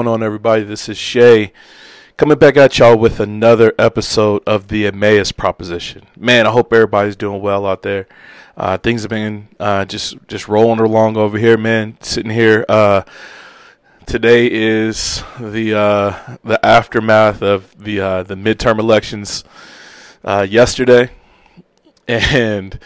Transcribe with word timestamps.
Going 0.00 0.14
on, 0.14 0.22
everybody? 0.22 0.62
This 0.62 0.88
is 0.88 0.96
Shay 0.96 1.52
coming 2.16 2.38
back 2.38 2.56
at 2.56 2.78
y'all 2.78 2.96
with 2.96 3.20
another 3.20 3.74
episode 3.78 4.42
of 4.46 4.68
the 4.68 4.86
Emmaus 4.86 5.30
Proposition. 5.30 6.06
Man, 6.16 6.46
I 6.46 6.52
hope 6.52 6.72
everybody's 6.72 7.16
doing 7.16 7.42
well 7.42 7.66
out 7.66 7.82
there. 7.82 8.08
Uh, 8.56 8.78
things 8.78 9.02
have 9.02 9.10
been 9.10 9.48
uh, 9.60 9.84
just 9.84 10.16
just 10.26 10.48
rolling 10.48 10.80
along 10.80 11.18
over 11.18 11.36
here, 11.36 11.58
man. 11.58 11.98
Sitting 12.00 12.30
here. 12.30 12.64
Uh, 12.66 13.02
today 14.06 14.50
is 14.50 15.22
the 15.38 15.74
uh, 15.74 16.36
the 16.44 16.64
aftermath 16.64 17.42
of 17.42 17.76
the 17.78 18.00
uh, 18.00 18.22
the 18.22 18.36
midterm 18.36 18.78
elections 18.78 19.44
uh, 20.24 20.46
yesterday, 20.48 21.10
and 22.08 22.80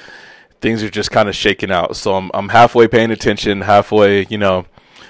things 0.60 0.82
are 0.82 0.90
just 0.90 1.12
kind 1.12 1.28
of 1.28 1.36
shaking 1.36 1.70
out. 1.70 1.94
So 1.94 2.16
I'm 2.16 2.32
I'm 2.34 2.48
halfway 2.48 2.88
paying 2.88 3.12
attention, 3.12 3.60
halfway, 3.60 4.26
you 4.26 4.38
know 4.38 4.66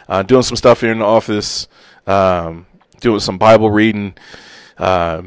uh, 0.08 0.22
doing 0.22 0.42
some 0.42 0.56
stuff 0.56 0.80
here 0.80 0.92
in 0.92 0.98
the 0.98 1.04
office, 1.04 1.68
um, 2.06 2.66
doing 3.00 3.20
some 3.20 3.38
Bible 3.38 3.70
reading, 3.70 4.14
uh, 4.78 5.22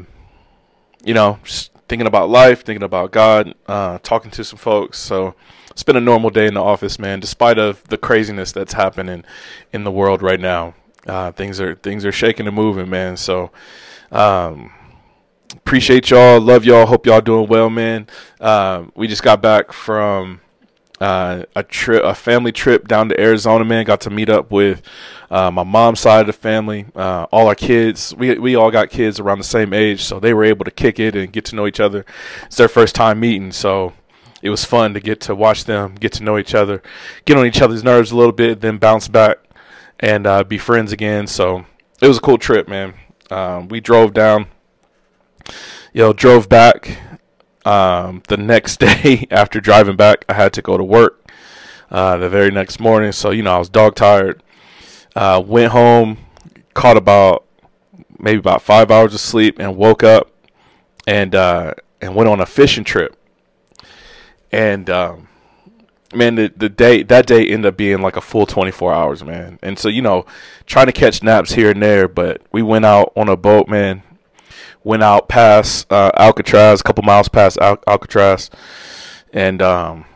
you 1.04 1.14
know, 1.14 1.38
just 1.44 1.72
thinking 1.88 2.06
about 2.06 2.28
life, 2.28 2.64
thinking 2.64 2.82
about 2.82 3.12
God, 3.12 3.54
uh, 3.66 3.98
talking 4.02 4.30
to 4.32 4.44
some 4.44 4.58
folks. 4.58 4.98
So 4.98 5.34
it's 5.70 5.82
been 5.82 5.96
a 5.96 6.00
normal 6.00 6.30
day 6.30 6.46
in 6.46 6.54
the 6.54 6.62
office, 6.62 6.98
man. 6.98 7.20
Despite 7.20 7.58
of 7.58 7.82
the 7.84 7.98
craziness 7.98 8.52
that's 8.52 8.72
happening 8.72 9.24
in 9.72 9.84
the 9.84 9.92
world 9.92 10.22
right 10.22 10.40
now, 10.40 10.74
uh, 11.06 11.32
things 11.32 11.60
are 11.60 11.74
things 11.76 12.04
are 12.04 12.12
shaking 12.12 12.46
and 12.46 12.56
moving, 12.56 12.88
man. 12.90 13.16
So. 13.16 13.50
Um, 14.10 14.72
appreciate 15.54 16.10
y'all. 16.10 16.40
Love 16.40 16.64
y'all. 16.64 16.86
Hope 16.86 17.06
y'all 17.06 17.20
doing 17.20 17.48
well, 17.48 17.68
man. 17.68 18.06
Uh, 18.40 18.86
we 18.94 19.06
just 19.06 19.22
got 19.22 19.42
back 19.42 19.72
from 19.72 20.40
uh, 21.00 21.44
a 21.54 21.62
trip, 21.62 22.02
a 22.04 22.14
family 22.14 22.52
trip 22.52 22.88
down 22.88 23.08
to 23.08 23.20
Arizona. 23.20 23.64
Man, 23.64 23.84
got 23.84 24.00
to 24.02 24.10
meet 24.10 24.28
up 24.28 24.50
with 24.50 24.82
uh, 25.30 25.50
my 25.50 25.62
mom's 25.62 26.00
side 26.00 26.20
of 26.20 26.26
the 26.26 26.32
family. 26.32 26.86
Uh, 26.94 27.26
all 27.30 27.46
our 27.46 27.54
kids, 27.54 28.14
we 28.16 28.38
we 28.38 28.56
all 28.56 28.70
got 28.70 28.90
kids 28.90 29.20
around 29.20 29.38
the 29.38 29.44
same 29.44 29.72
age, 29.72 30.02
so 30.02 30.18
they 30.18 30.34
were 30.34 30.44
able 30.44 30.64
to 30.64 30.70
kick 30.70 30.98
it 30.98 31.14
and 31.14 31.32
get 31.32 31.44
to 31.46 31.56
know 31.56 31.66
each 31.66 31.80
other. 31.80 32.04
It's 32.46 32.56
their 32.56 32.68
first 32.68 32.94
time 32.94 33.20
meeting, 33.20 33.52
so 33.52 33.92
it 34.42 34.50
was 34.50 34.64
fun 34.64 34.94
to 34.94 35.00
get 35.00 35.20
to 35.22 35.34
watch 35.34 35.64
them 35.64 35.94
get 35.94 36.12
to 36.14 36.22
know 36.22 36.38
each 36.38 36.54
other, 36.54 36.82
get 37.24 37.36
on 37.36 37.46
each 37.46 37.60
other's 37.60 37.84
nerves 37.84 38.10
a 38.10 38.16
little 38.16 38.32
bit, 38.32 38.60
then 38.60 38.78
bounce 38.78 39.08
back 39.08 39.38
and 40.00 40.26
uh, 40.26 40.44
be 40.44 40.58
friends 40.58 40.92
again. 40.92 41.26
So 41.26 41.66
it 42.00 42.08
was 42.08 42.18
a 42.18 42.20
cool 42.20 42.38
trip, 42.38 42.68
man. 42.68 42.94
Um, 43.30 43.68
we 43.68 43.80
drove 43.80 44.14
down, 44.14 44.46
you 45.92 46.02
know, 46.02 46.12
drove 46.12 46.48
back 46.48 46.98
um, 47.68 48.22
the 48.28 48.38
next 48.38 48.80
day 48.80 49.26
after 49.30 49.60
driving 49.60 49.96
back, 49.96 50.24
I 50.28 50.32
had 50.32 50.52
to 50.54 50.62
go 50.62 50.78
to 50.78 50.84
work 50.84 51.30
uh, 51.90 52.16
the 52.16 52.30
very 52.30 52.50
next 52.50 52.80
morning. 52.80 53.12
So, 53.12 53.30
you 53.30 53.42
know, 53.42 53.54
I 53.54 53.58
was 53.58 53.68
dog 53.68 53.94
tired. 53.94 54.42
Uh, 55.14 55.42
went 55.44 55.72
home, 55.72 56.18
caught 56.74 56.96
about 56.96 57.44
maybe 58.18 58.38
about 58.38 58.62
five 58.62 58.90
hours 58.90 59.14
of 59.14 59.20
sleep, 59.20 59.58
and 59.58 59.76
woke 59.76 60.02
up 60.02 60.30
and 61.06 61.34
uh, 61.34 61.74
and 62.00 62.14
went 62.14 62.28
on 62.28 62.40
a 62.40 62.46
fishing 62.46 62.84
trip. 62.84 63.16
And 64.52 64.88
um, 64.88 65.28
man, 66.14 66.36
the 66.36 66.52
the 66.56 66.68
day 66.68 67.02
that 67.02 67.26
day 67.26 67.46
ended 67.46 67.66
up 67.66 67.76
being 67.76 68.00
like 68.00 68.16
a 68.16 68.20
full 68.20 68.46
24 68.46 68.92
hours, 68.94 69.24
man. 69.24 69.58
And 69.60 69.78
so 69.78 69.88
you 69.88 70.02
know, 70.02 70.24
trying 70.66 70.86
to 70.86 70.92
catch 70.92 71.22
naps 71.22 71.52
here 71.52 71.70
and 71.70 71.82
there, 71.82 72.06
but 72.06 72.42
we 72.52 72.62
went 72.62 72.84
out 72.84 73.12
on 73.16 73.28
a 73.28 73.36
boat, 73.36 73.68
man 73.68 74.02
went 74.88 75.02
out 75.02 75.28
past 75.28 75.92
uh, 75.92 76.10
Alcatraz, 76.14 76.80
a 76.80 76.82
couple 76.82 77.04
miles 77.04 77.28
past 77.28 77.58
Al- 77.58 77.82
Alcatraz, 77.86 78.48
and 79.34 79.60
um, 79.60 80.06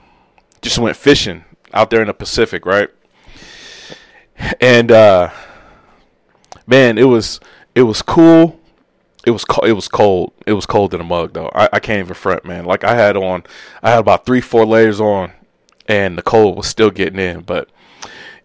just 0.62 0.78
went 0.78 0.96
fishing 0.96 1.44
out 1.74 1.91
there 1.91 2.00
in 2.00 2.06
the 2.06 2.14
Pacific, 2.14 2.64
right? 2.64 2.88
And 4.62 4.91
uh, 4.91 5.30
man, 6.66 6.96
it 6.96 7.04
was 7.04 7.38
it 7.74 7.82
was 7.82 8.00
cool. 8.00 8.58
It 9.26 9.32
was 9.32 9.44
co- 9.44 9.66
it 9.66 9.72
was 9.72 9.88
cold. 9.88 10.32
It 10.46 10.54
was 10.54 10.64
cold 10.64 10.94
in 10.94 11.02
a 11.02 11.04
mug 11.04 11.34
though. 11.34 11.50
I, 11.54 11.69
I 11.75 11.78
can't 11.78 12.00
even 12.00 12.14
front, 12.14 12.46
man. 12.46 12.64
Like 12.64 12.82
I 12.82 12.94
had 12.94 13.14
on, 13.14 13.44
I 13.82 13.91
had 13.91 13.98
about 13.98 14.25
three 14.25 14.41
four 14.41 14.64
layers 14.64 15.02
on, 15.02 15.32
and 15.86 16.16
the 16.16 16.22
cold 16.22 16.56
was 16.56 16.66
still 16.66 16.91
getting 16.91 17.19
in. 17.19 17.41
But 17.41 17.69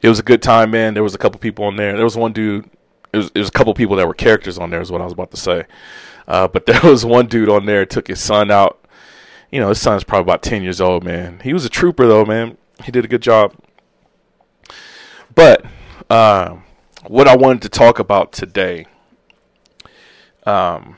it 0.02 0.10
was 0.10 0.20
a 0.20 0.24
good 0.24 0.42
time, 0.42 0.72
man. 0.72 0.94
There 0.94 1.04
was 1.04 1.16
a 1.16 1.18
couple 1.18 1.40
people 1.40 1.64
on 1.64 1.78
there. 1.78 1.96
There 1.96 2.04
was 2.04 2.18
one 2.18 2.34
dude. 2.34 2.70
It 3.18 3.22
was, 3.22 3.32
it 3.34 3.40
was 3.40 3.50
a 3.50 3.52
couple 3.52 3.74
people 3.74 3.96
that 3.96 4.08
were 4.08 4.14
characters 4.14 4.60
on 4.60 4.70
there. 4.70 4.80
Is 4.80 4.92
what 4.92 5.02
I 5.02 5.06
was 5.06 5.14
about 5.14 5.32
to 5.32 5.38
say. 5.38 5.66
Uh, 6.28 6.48
but 6.48 6.66
there 6.68 6.82
was 6.84 7.04
one 7.04 7.26
dude 7.26 7.50
on 7.50 7.66
there 7.66 7.86
took 7.86 8.08
his 8.08 8.22
son 8.22 8.52
out. 8.52 8.86
You 9.52 9.60
know, 9.60 9.70
his 9.70 9.82
son's 9.82 10.04
probably 10.04 10.24
about 10.24 10.44
ten 10.44 10.62
years 10.62 10.80
old, 10.80 11.04
man. 11.04 11.40
He 11.44 11.54
was 11.54 11.66
a 11.66 11.70
trooper 11.70 12.06
though, 12.06 12.26
man. 12.26 12.58
He 12.84 12.92
did 12.92 13.06
a 13.06 13.08
good 13.08 13.22
job. 13.22 13.56
But 15.34 15.66
uh, 16.10 16.58
what 17.08 17.28
I 17.28 17.36
wanted 17.36 17.64
to 17.64 17.70
talk 17.70 17.98
about 17.98 18.32
today, 18.32 18.86
um, 20.46 20.98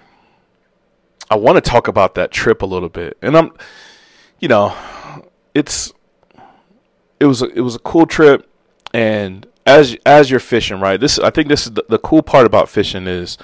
I 1.30 1.36
want 1.36 1.64
to 1.64 1.70
talk 1.70 1.88
about 1.88 2.16
that 2.16 2.32
trip 2.32 2.62
a 2.62 2.66
little 2.66 2.90
bit, 2.90 3.18
and 3.22 3.38
I'm, 3.38 3.54
you 4.40 4.50
know, 4.50 4.76
it's 5.54 5.94
it 7.20 7.26
was 7.26 7.42
a, 7.42 7.48
it 7.48 7.62
was 7.62 7.76
a 7.76 7.80
cool 7.80 8.06
trip, 8.06 8.50
and 8.94 9.46
as 9.70 9.96
as 10.06 10.32
you're 10.32 10.40
fishing, 10.40 10.80
right? 10.80 11.00
This 11.00 11.20
I 11.20 11.30
think 11.30 11.48
this 11.48 11.68
is 11.68 11.74
the, 11.74 11.86
the 11.88 12.00
cool 12.00 12.24
part 12.24 12.46
about 12.46 12.70
fishing 12.70 13.08
is 13.08 13.38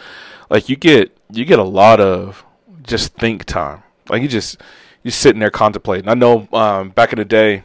like 0.49 0.69
you 0.69 0.75
get 0.75 1.15
you 1.31 1.45
get 1.45 1.59
a 1.59 1.63
lot 1.63 1.99
of 1.99 2.43
just 2.83 3.13
think 3.13 3.45
time. 3.45 3.83
Like 4.09 4.21
you 4.21 4.27
just 4.27 4.59
you're 5.03 5.11
sitting 5.11 5.39
there 5.39 5.51
contemplating. 5.51 6.09
I 6.09 6.15
know 6.15 6.47
um, 6.51 6.89
back 6.89 7.13
in 7.13 7.19
the 7.19 7.25
day 7.25 7.63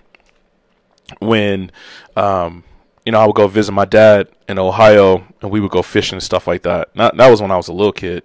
when 1.20 1.72
um, 2.16 2.64
you 3.04 3.12
know 3.12 3.20
I 3.20 3.26
would 3.26 3.36
go 3.36 3.48
visit 3.48 3.72
my 3.72 3.86
dad 3.86 4.28
in 4.48 4.58
Ohio 4.58 5.24
and 5.40 5.50
we 5.50 5.60
would 5.60 5.70
go 5.70 5.82
fishing 5.82 6.16
and 6.16 6.22
stuff 6.22 6.46
like 6.46 6.62
that. 6.62 6.94
Not, 6.94 7.16
that 7.16 7.28
was 7.28 7.40
when 7.40 7.50
I 7.50 7.56
was 7.56 7.68
a 7.68 7.72
little 7.72 7.92
kid, 7.92 8.24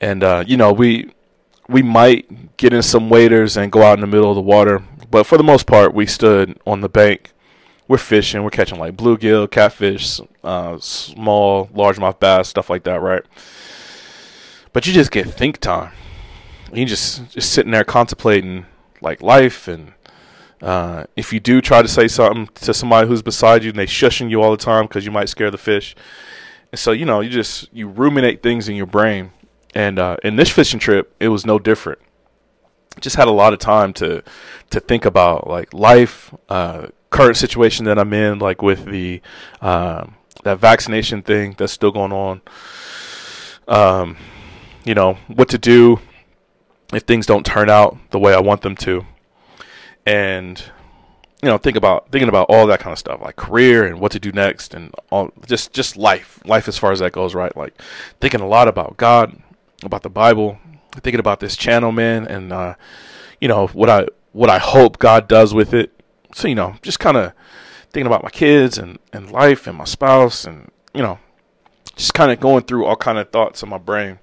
and 0.00 0.24
uh, 0.24 0.44
you 0.46 0.56
know 0.56 0.72
we 0.72 1.12
we 1.68 1.82
might 1.82 2.56
get 2.56 2.72
in 2.72 2.82
some 2.82 3.08
waders 3.08 3.56
and 3.56 3.70
go 3.70 3.82
out 3.82 3.94
in 3.94 4.00
the 4.00 4.06
middle 4.06 4.28
of 4.28 4.34
the 4.34 4.42
water, 4.42 4.82
but 5.10 5.24
for 5.24 5.38
the 5.38 5.44
most 5.44 5.66
part 5.66 5.94
we 5.94 6.06
stood 6.06 6.58
on 6.66 6.80
the 6.80 6.88
bank. 6.88 7.32
We're 7.88 7.98
fishing. 7.98 8.42
We're 8.42 8.50
catching 8.50 8.78
like 8.78 8.96
bluegill, 8.96 9.50
catfish, 9.50 10.20
uh, 10.42 10.78
small, 10.78 11.66
largemouth 11.68 12.18
bass, 12.20 12.48
stuff 12.48 12.70
like 12.70 12.84
that, 12.84 13.00
right? 13.00 13.22
But 14.72 14.86
you 14.86 14.92
just 14.92 15.10
get 15.10 15.26
think 15.26 15.58
time. 15.58 15.92
You 16.72 16.86
just 16.86 17.30
just 17.30 17.52
sitting 17.52 17.72
there 17.72 17.84
contemplating 17.84 18.66
like 19.00 19.20
life 19.20 19.68
and 19.68 19.92
uh, 20.62 21.04
if 21.16 21.32
you 21.32 21.40
do 21.40 21.60
try 21.60 21.82
to 21.82 21.88
say 21.88 22.06
something 22.06 22.48
to 22.54 22.72
somebody 22.72 23.08
who's 23.08 23.20
beside 23.20 23.64
you 23.64 23.70
and 23.70 23.78
they 23.78 23.86
shushing 23.86 24.30
you 24.30 24.40
all 24.40 24.52
the 24.52 24.56
time 24.56 24.84
because 24.84 25.04
you 25.04 25.10
might 25.10 25.28
scare 25.28 25.50
the 25.50 25.58
fish, 25.58 25.96
and 26.70 26.78
so 26.78 26.92
you 26.92 27.04
know 27.04 27.20
you 27.20 27.28
just 27.28 27.68
you 27.72 27.88
ruminate 27.88 28.42
things 28.42 28.68
in 28.68 28.76
your 28.76 28.86
brain. 28.86 29.32
And 29.74 29.98
uh, 29.98 30.18
in 30.22 30.36
this 30.36 30.50
fishing 30.50 30.78
trip, 30.78 31.14
it 31.18 31.28
was 31.28 31.44
no 31.44 31.58
different. 31.58 31.98
Just 33.00 33.16
had 33.16 33.26
a 33.26 33.32
lot 33.32 33.52
of 33.52 33.58
time 33.58 33.92
to 33.94 34.22
to 34.70 34.78
think 34.78 35.04
about 35.04 35.48
like 35.48 35.74
life, 35.74 36.32
uh, 36.48 36.88
current 37.12 37.36
situation 37.36 37.84
that 37.84 37.98
I'm 37.98 38.12
in, 38.12 38.40
like 38.40 38.62
with 38.62 38.86
the 38.86 39.20
um, 39.60 40.16
that 40.42 40.58
vaccination 40.58 41.22
thing 41.22 41.54
that's 41.56 41.72
still 41.72 41.92
going 41.92 42.12
on. 42.12 42.40
Um, 43.68 44.16
you 44.84 44.94
know, 44.94 45.14
what 45.28 45.48
to 45.50 45.58
do 45.58 46.00
if 46.92 47.04
things 47.04 47.26
don't 47.26 47.46
turn 47.46 47.70
out 47.70 47.96
the 48.10 48.18
way 48.18 48.34
I 48.34 48.40
want 48.40 48.62
them 48.62 48.74
to. 48.76 49.06
And 50.04 50.60
you 51.42 51.48
know, 51.48 51.58
think 51.58 51.76
about 51.76 52.10
thinking 52.10 52.28
about 52.28 52.46
all 52.48 52.66
that 52.68 52.80
kind 52.80 52.92
of 52.92 52.98
stuff, 52.98 53.20
like 53.20 53.36
career 53.36 53.84
and 53.84 54.00
what 54.00 54.12
to 54.12 54.20
do 54.20 54.32
next 54.32 54.74
and 54.74 54.94
all 55.10 55.32
just 55.46 55.72
just 55.72 55.96
life. 55.96 56.40
Life 56.44 56.66
as 56.68 56.78
far 56.78 56.92
as 56.92 57.00
that 57.00 57.12
goes, 57.12 57.34
right? 57.34 57.56
Like 57.56 57.80
thinking 58.20 58.40
a 58.40 58.46
lot 58.46 58.68
about 58.68 58.96
God, 58.96 59.40
about 59.84 60.02
the 60.02 60.10
Bible, 60.10 60.58
thinking 61.00 61.20
about 61.20 61.40
this 61.40 61.56
channel, 61.56 61.92
man, 61.92 62.26
and 62.26 62.52
uh, 62.52 62.74
you 63.40 63.48
know, 63.48 63.66
what 63.68 63.90
I 63.90 64.06
what 64.32 64.50
I 64.50 64.58
hope 64.58 64.98
God 64.98 65.28
does 65.28 65.52
with 65.52 65.74
it. 65.74 65.91
So, 66.34 66.48
you 66.48 66.54
know, 66.54 66.76
just 66.82 66.98
kind 66.98 67.16
of 67.16 67.32
thinking 67.90 68.06
about 68.06 68.22
my 68.22 68.30
kids 68.30 68.78
and, 68.78 68.98
and 69.12 69.30
life 69.30 69.66
and 69.66 69.76
my 69.76 69.84
spouse 69.84 70.44
and, 70.44 70.70
you 70.94 71.02
know, 71.02 71.18
just 71.96 72.14
kind 72.14 72.32
of 72.32 72.40
going 72.40 72.64
through 72.64 72.86
all 72.86 72.96
kind 72.96 73.18
of 73.18 73.30
thoughts 73.30 73.62
in 73.62 73.68
my 73.68 73.78
brain. 73.78 74.18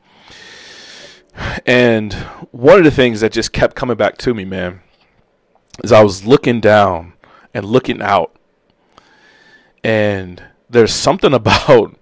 And 1.66 2.14
one 2.52 2.80
of 2.80 2.84
the 2.84 2.92
things 2.92 3.22
that 3.22 3.32
just 3.32 3.54
kept 3.54 3.76
coming 3.76 3.96
back 3.96 4.18
to 4.20 4.34
me, 4.34 4.44
man, 4.44 4.82
is 5.84 5.92
I 5.92 6.04
was 6.04 6.26
looking 6.26 6.60
down 6.60 7.14
and 7.54 7.66
looking 7.66 8.02
out. 8.02 8.36
And 9.84 10.44
there's 10.70 10.94
something 10.94 11.34
about 11.42 11.96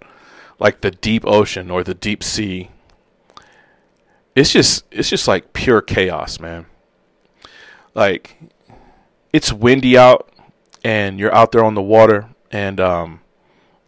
like 0.59 0.81
the 0.81 0.91
deep 0.91 1.23
ocean 1.25 1.69
or 1.69 1.83
the 1.83 1.93
deep 1.93 2.23
sea. 2.23 2.69
It's 4.35 4.51
just 4.51 4.85
it's 4.91 5.09
just 5.09 5.27
like 5.27 5.53
pure 5.53 5.81
chaos, 5.81 6.39
man. 6.39 6.67
Like 7.93 8.37
it's 9.37 9.53
windy 9.53 9.95
out 9.95 10.27
and 10.83 11.19
you're 11.19 11.33
out 11.33 11.51
there 11.51 11.63
on 11.63 11.75
the 11.75 11.81
water 11.81 12.27
and 12.49 12.79
um 12.79 13.19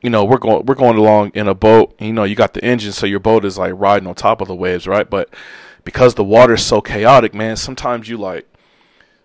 you 0.02 0.10
know, 0.10 0.24
we're 0.24 0.38
going 0.38 0.64
we're 0.66 0.76
going 0.76 0.98
along 0.98 1.32
in 1.34 1.48
a 1.48 1.56
boat. 1.56 1.94
You 2.00 2.14
know, 2.14 2.24
you 2.24 2.36
got 2.36 2.54
the 2.54 2.64
engine, 2.64 2.94
so 2.94 3.06
your 3.06 3.20
boat 3.20 3.44
is 3.44 3.58
like 3.58 3.74
riding 3.76 4.08
on 4.08 4.16
top 4.16 4.40
of 4.40 4.48
the 4.48 4.56
waves, 4.56 4.88
right? 4.88 5.10
But 5.10 5.34
because 5.84 6.16
the 6.16 6.24
water's 6.24 6.64
so 6.64 6.80
chaotic, 6.80 7.34
man, 7.34 7.58
sometimes 7.58 8.08
you 8.08 8.16
like 8.16 8.48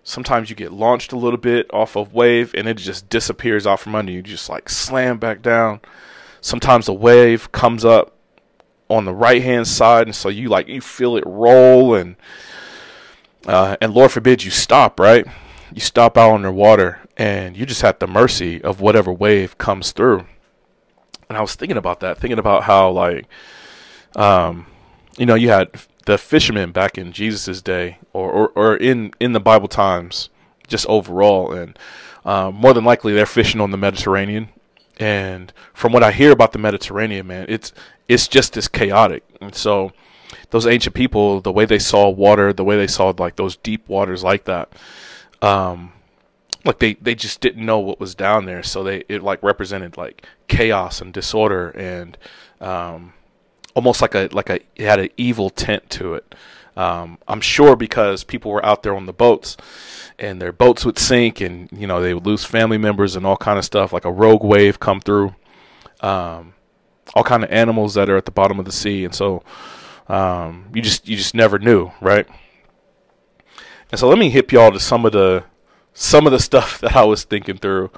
sometimes 0.02 0.50
you 0.50 0.56
get 0.56 0.72
launched 0.72 1.12
a 1.12 1.16
little 1.16 1.38
bit 1.38 1.72
off 1.72 1.94
of 1.94 2.12
wave 2.12 2.54
and 2.54 2.66
it 2.66 2.74
just 2.74 3.08
disappears 3.08 3.66
off 3.66 3.82
from 3.82 3.94
under 3.94 4.10
you. 4.10 4.16
you 4.16 4.22
just 4.22 4.48
like 4.48 4.68
slam 4.68 5.18
back 5.18 5.42
down. 5.42 5.80
sometimes 6.40 6.86
the 6.86 6.92
wave 6.92 7.52
comes 7.52 7.84
up 7.84 8.16
on 8.88 9.04
the 9.04 9.14
right 9.14 9.42
hand 9.42 9.68
side, 9.68 10.08
and 10.08 10.16
so 10.16 10.28
you 10.28 10.48
like 10.48 10.66
you 10.66 10.80
feel 10.80 11.16
it 11.16 11.24
roll, 11.24 11.94
and 11.94 12.16
uh, 13.46 13.76
and 13.80 13.94
Lord 13.94 14.10
forbid 14.10 14.42
you 14.42 14.50
stop, 14.50 14.98
right? 14.98 15.24
You 15.74 15.80
stop 15.80 16.16
out 16.16 16.32
underwater, 16.32 17.00
and 17.16 17.56
you 17.56 17.66
just 17.66 17.82
at 17.82 17.98
the 17.98 18.06
mercy 18.06 18.62
of 18.62 18.80
whatever 18.80 19.12
wave 19.12 19.58
comes 19.58 19.90
through. 19.90 20.24
And 21.28 21.36
I 21.36 21.40
was 21.40 21.56
thinking 21.56 21.76
about 21.76 21.98
that, 22.00 22.18
thinking 22.18 22.38
about 22.38 22.62
how 22.62 22.90
like, 22.90 23.26
um, 24.14 24.66
you 25.18 25.26
know, 25.26 25.34
you 25.34 25.48
had 25.48 25.70
the 26.06 26.16
fishermen 26.16 26.70
back 26.70 26.96
in 26.96 27.10
Jesus's 27.10 27.60
day, 27.60 27.98
or, 28.12 28.30
or, 28.30 28.48
or 28.50 28.76
in 28.76 29.12
in 29.18 29.32
the 29.32 29.40
Bible 29.40 29.66
times, 29.66 30.28
just 30.68 30.86
overall, 30.86 31.52
and 31.52 31.76
uh, 32.24 32.52
more 32.52 32.72
than 32.72 32.84
likely 32.84 33.12
they're 33.12 33.26
fishing 33.26 33.60
on 33.60 33.72
the 33.72 33.76
Mediterranean. 33.76 34.50
And 35.00 35.52
from 35.72 35.92
what 35.92 36.04
I 36.04 36.12
hear 36.12 36.30
about 36.30 36.52
the 36.52 36.60
Mediterranean, 36.60 37.26
man, 37.26 37.46
it's 37.48 37.72
it's 38.06 38.28
just 38.28 38.56
as 38.56 38.68
chaotic. 38.68 39.24
And 39.40 39.56
so 39.56 39.92
those 40.50 40.68
ancient 40.68 40.94
people, 40.94 41.40
the 41.40 41.50
way 41.50 41.64
they 41.64 41.80
saw 41.80 42.08
water, 42.08 42.52
the 42.52 42.62
way 42.62 42.76
they 42.76 42.86
saw 42.86 43.12
like 43.18 43.34
those 43.34 43.56
deep 43.56 43.88
waters 43.88 44.22
like 44.22 44.44
that, 44.44 44.72
um, 45.42 45.92
like 46.64 46.78
they, 46.78 46.94
they 46.94 47.14
just 47.14 47.40
didn't 47.40 47.64
know 47.64 47.78
what 47.78 48.00
was 48.00 48.14
down 48.14 48.46
there. 48.46 48.62
So 48.62 48.82
they 48.82 49.04
it 49.08 49.22
like 49.22 49.42
represented 49.42 49.96
like 49.96 50.26
chaos 50.48 51.00
and 51.00 51.12
disorder 51.12 51.70
and 51.70 52.16
um, 52.60 53.12
almost 53.74 54.00
like 54.00 54.14
a 54.14 54.28
like 54.32 54.50
a 54.50 54.60
it 54.76 54.86
had 54.86 55.00
an 55.00 55.10
evil 55.16 55.50
tint 55.50 55.90
to 55.90 56.14
it. 56.14 56.34
Um, 56.76 57.18
I'm 57.28 57.40
sure 57.40 57.76
because 57.76 58.24
people 58.24 58.50
were 58.50 58.64
out 58.64 58.82
there 58.82 58.96
on 58.96 59.06
the 59.06 59.12
boats, 59.12 59.56
and 60.18 60.42
their 60.42 60.52
boats 60.52 60.84
would 60.84 60.98
sink, 60.98 61.40
and 61.40 61.68
you 61.72 61.86
know 61.86 62.00
they 62.00 62.14
would 62.14 62.26
lose 62.26 62.44
family 62.44 62.78
members 62.78 63.14
and 63.14 63.26
all 63.26 63.36
kind 63.36 63.58
of 63.58 63.64
stuff. 63.64 63.92
Like 63.92 64.04
a 64.04 64.12
rogue 64.12 64.42
wave 64.42 64.80
come 64.80 65.00
through, 65.00 65.34
um, 66.00 66.54
all 67.14 67.22
kind 67.22 67.44
of 67.44 67.50
animals 67.50 67.94
that 67.94 68.10
are 68.10 68.16
at 68.16 68.24
the 68.24 68.32
bottom 68.32 68.58
of 68.58 68.64
the 68.64 68.72
sea, 68.72 69.04
and 69.04 69.14
so 69.14 69.44
um, 70.08 70.66
you 70.74 70.82
just 70.82 71.08
you 71.08 71.16
just 71.16 71.34
never 71.34 71.58
knew, 71.58 71.92
right? 72.00 72.26
And 73.94 73.98
so 74.00 74.08
let 74.08 74.18
me 74.18 74.28
hip 74.28 74.50
y'all 74.50 74.72
to 74.72 74.80
some 74.80 75.06
of 75.06 75.12
the 75.12 75.44
some 75.92 76.26
of 76.26 76.32
the 76.32 76.40
stuff 76.40 76.80
that 76.80 76.96
I 76.96 77.04
was 77.04 77.22
thinking 77.22 77.58
through. 77.58 77.92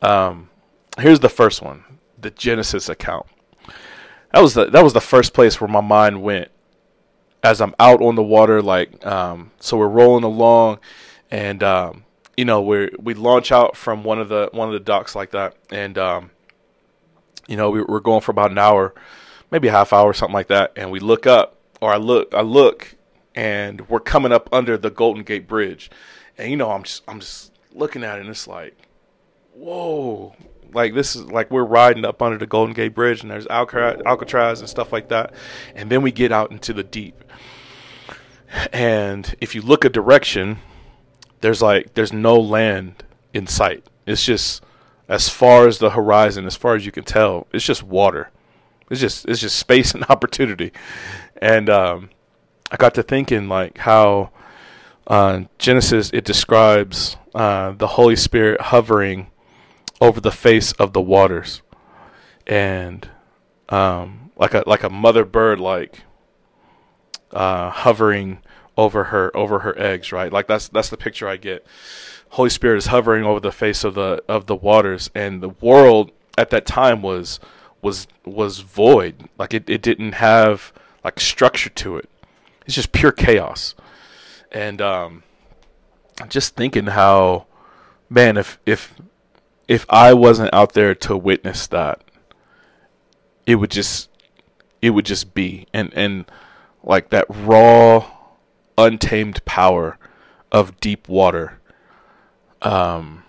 Um, 0.00 0.48
here's 0.96 1.20
the 1.20 1.28
first 1.28 1.60
one: 1.60 1.84
the 2.18 2.30
Genesis 2.30 2.88
account. 2.88 3.26
That 4.32 4.40
was 4.40 4.54
the 4.54 4.70
that 4.70 4.82
was 4.82 4.94
the 4.94 5.02
first 5.02 5.34
place 5.34 5.60
where 5.60 5.68
my 5.68 5.82
mind 5.82 6.22
went 6.22 6.48
as 7.42 7.60
I'm 7.60 7.74
out 7.78 8.00
on 8.00 8.14
the 8.14 8.22
water, 8.22 8.62
like 8.62 9.04
um, 9.04 9.50
so 9.60 9.76
we're 9.76 9.86
rolling 9.86 10.24
along, 10.24 10.78
and 11.30 11.62
um, 11.62 12.04
you 12.38 12.46
know 12.46 12.62
we 12.62 12.88
we 12.98 13.12
launch 13.12 13.52
out 13.52 13.76
from 13.76 14.02
one 14.02 14.18
of 14.18 14.30
the 14.30 14.48
one 14.52 14.68
of 14.68 14.72
the 14.72 14.80
docks 14.80 15.14
like 15.14 15.32
that, 15.32 15.54
and 15.68 15.98
um, 15.98 16.30
you 17.48 17.58
know 17.58 17.68
we, 17.68 17.82
we're 17.82 18.00
going 18.00 18.22
for 18.22 18.30
about 18.30 18.50
an 18.50 18.56
hour, 18.56 18.94
maybe 19.50 19.68
a 19.68 19.72
half 19.72 19.92
hour, 19.92 20.14
something 20.14 20.32
like 20.32 20.48
that, 20.48 20.72
and 20.74 20.90
we 20.90 21.00
look 21.00 21.26
up, 21.26 21.58
or 21.82 21.92
I 21.92 21.98
look, 21.98 22.32
I 22.32 22.40
look, 22.40 22.96
and 23.34 23.88
we're 23.88 24.00
coming 24.00 24.32
up 24.32 24.48
under 24.52 24.76
the 24.76 24.90
Golden 24.90 25.22
Gate 25.22 25.48
Bridge, 25.48 25.90
and 26.38 26.50
you 26.50 26.56
know 26.56 26.70
I'm 26.70 26.82
just 26.82 27.02
I'm 27.08 27.20
just 27.20 27.52
looking 27.72 28.04
at 28.04 28.18
it, 28.18 28.22
and 28.22 28.30
it's 28.30 28.46
like, 28.46 28.76
whoa, 29.52 30.34
like 30.72 30.94
this 30.94 31.16
is 31.16 31.24
like 31.24 31.50
we're 31.50 31.64
riding 31.64 32.04
up 32.04 32.22
under 32.22 32.38
the 32.38 32.46
Golden 32.46 32.74
Gate 32.74 32.94
Bridge, 32.94 33.22
and 33.22 33.30
there's 33.30 33.46
Alcatraz 33.46 34.60
and 34.60 34.68
stuff 34.68 34.92
like 34.92 35.08
that, 35.08 35.34
and 35.74 35.90
then 35.90 36.02
we 36.02 36.12
get 36.12 36.32
out 36.32 36.50
into 36.50 36.72
the 36.72 36.84
deep. 36.84 37.24
And 38.72 39.34
if 39.40 39.54
you 39.54 39.62
look 39.62 39.84
a 39.84 39.88
direction, 39.88 40.58
there's 41.40 41.62
like 41.62 41.94
there's 41.94 42.12
no 42.12 42.38
land 42.38 43.04
in 43.32 43.46
sight. 43.46 43.84
It's 44.06 44.24
just 44.24 44.62
as 45.08 45.28
far 45.28 45.66
as 45.66 45.78
the 45.78 45.90
horizon, 45.90 46.46
as 46.46 46.56
far 46.56 46.74
as 46.74 46.86
you 46.86 46.92
can 46.92 47.04
tell, 47.04 47.46
it's 47.52 47.64
just 47.64 47.82
water. 47.82 48.30
It's 48.90 49.00
just 49.00 49.26
it's 49.26 49.40
just 49.40 49.56
space 49.56 49.94
and 49.94 50.04
opportunity. 50.08 50.72
And 51.40 51.68
um, 51.68 52.10
I 52.70 52.76
got 52.76 52.94
to 52.94 53.02
thinking 53.02 53.48
like 53.48 53.78
how 53.78 54.30
uh, 55.06 55.42
Genesis 55.58 56.10
it 56.12 56.24
describes 56.24 57.16
uh, 57.34 57.72
the 57.72 57.88
Holy 57.88 58.16
Spirit 58.16 58.60
hovering 58.60 59.28
over 60.00 60.20
the 60.20 60.32
face 60.32 60.72
of 60.72 60.92
the 60.92 61.00
waters, 61.00 61.62
and 62.46 63.08
um, 63.68 64.30
like 64.36 64.54
a 64.54 64.64
like 64.66 64.82
a 64.82 64.90
mother 64.90 65.24
bird, 65.24 65.60
like 65.60 66.02
uh, 67.32 67.70
hovering 67.70 68.38
over 68.76 69.04
her 69.04 69.34
over 69.36 69.60
her 69.60 69.78
eggs, 69.78 70.12
right? 70.12 70.32
Like 70.32 70.46
that's 70.46 70.68
that's 70.68 70.88
the 70.88 70.96
picture 70.96 71.28
I 71.28 71.36
get. 71.36 71.66
Holy 72.30 72.50
Spirit 72.50 72.78
is 72.78 72.86
hovering 72.86 73.24
over 73.24 73.40
the 73.40 73.52
face 73.52 73.84
of 73.84 73.94
the 73.94 74.22
of 74.28 74.46
the 74.46 74.56
waters, 74.56 75.10
and 75.14 75.42
the 75.42 75.50
world 75.50 76.12
at 76.38 76.50
that 76.50 76.66
time 76.66 77.02
was 77.02 77.40
was 77.82 78.06
was 78.24 78.60
void. 78.60 79.28
Like 79.38 79.54
it, 79.54 79.68
it 79.68 79.82
didn't 79.82 80.12
have 80.12 80.72
like 81.04 81.20
structure 81.20 81.70
to 81.70 81.98
it. 81.98 82.08
It's 82.66 82.74
just 82.74 82.92
pure 82.92 83.12
chaos. 83.12 83.74
And 84.50 84.80
um, 84.80 85.22
just 86.28 86.54
thinking 86.54 86.86
how, 86.86 87.46
man, 88.08 88.36
if 88.36 88.58
if 88.64 88.94
if 89.68 89.86
I 89.88 90.14
wasn't 90.14 90.52
out 90.52 90.72
there 90.74 90.94
to 90.94 91.16
witness 91.16 91.66
that, 91.68 92.02
it 93.46 93.56
would 93.56 93.70
just 93.70 94.08
it 94.80 94.90
would 94.90 95.06
just 95.06 95.34
be 95.34 95.66
and 95.72 95.92
and 95.94 96.30
like 96.82 97.10
that 97.10 97.26
raw 97.28 98.10
untamed 98.76 99.44
power 99.44 99.98
of 100.52 100.78
deep 100.80 101.08
water 101.08 101.60
um 102.62 103.22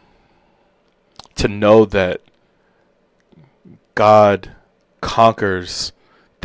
to 1.36 1.48
know 1.48 1.86
that 1.86 2.22
God 3.94 4.52
conquers 5.02 5.92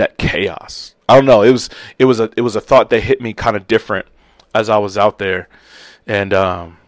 that 0.00 0.18
chaos. 0.18 0.94
I 1.08 1.14
don't 1.14 1.26
know. 1.26 1.42
It 1.42 1.52
was 1.52 1.70
it 1.98 2.04
was 2.04 2.20
a 2.20 2.30
it 2.36 2.42
was 2.42 2.56
a 2.56 2.60
thought 2.60 2.90
that 2.90 3.00
hit 3.00 3.20
me 3.20 3.32
kind 3.32 3.56
of 3.56 3.66
different 3.66 4.06
as 4.54 4.68
I 4.68 4.78
was 4.78 4.98
out 4.98 5.18
there, 5.18 5.48
and 6.06 6.32
um, 6.34 6.78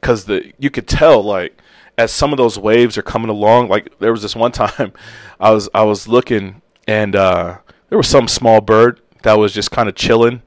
cause 0.00 0.24
the 0.24 0.52
you 0.58 0.70
could 0.70 0.86
tell 0.86 1.22
like 1.22 1.60
as 1.96 2.12
some 2.12 2.32
of 2.32 2.36
those 2.36 2.58
waves 2.58 2.96
are 2.96 3.02
coming 3.02 3.30
along, 3.30 3.68
like 3.68 3.98
there 3.98 4.12
was 4.12 4.22
this 4.22 4.36
one 4.36 4.52
time 4.64 4.92
I 5.40 5.50
was 5.50 5.68
I 5.74 5.82
was 5.82 6.08
looking 6.08 6.62
and 6.86 7.14
uh, 7.14 7.58
there 7.90 7.98
was 7.98 8.08
some 8.08 8.28
small 8.28 8.60
bird 8.60 9.00
that 9.22 9.38
was 9.38 9.52
just 9.52 9.70
kind 9.70 9.88
of 9.88 9.94
chilling 9.94 10.42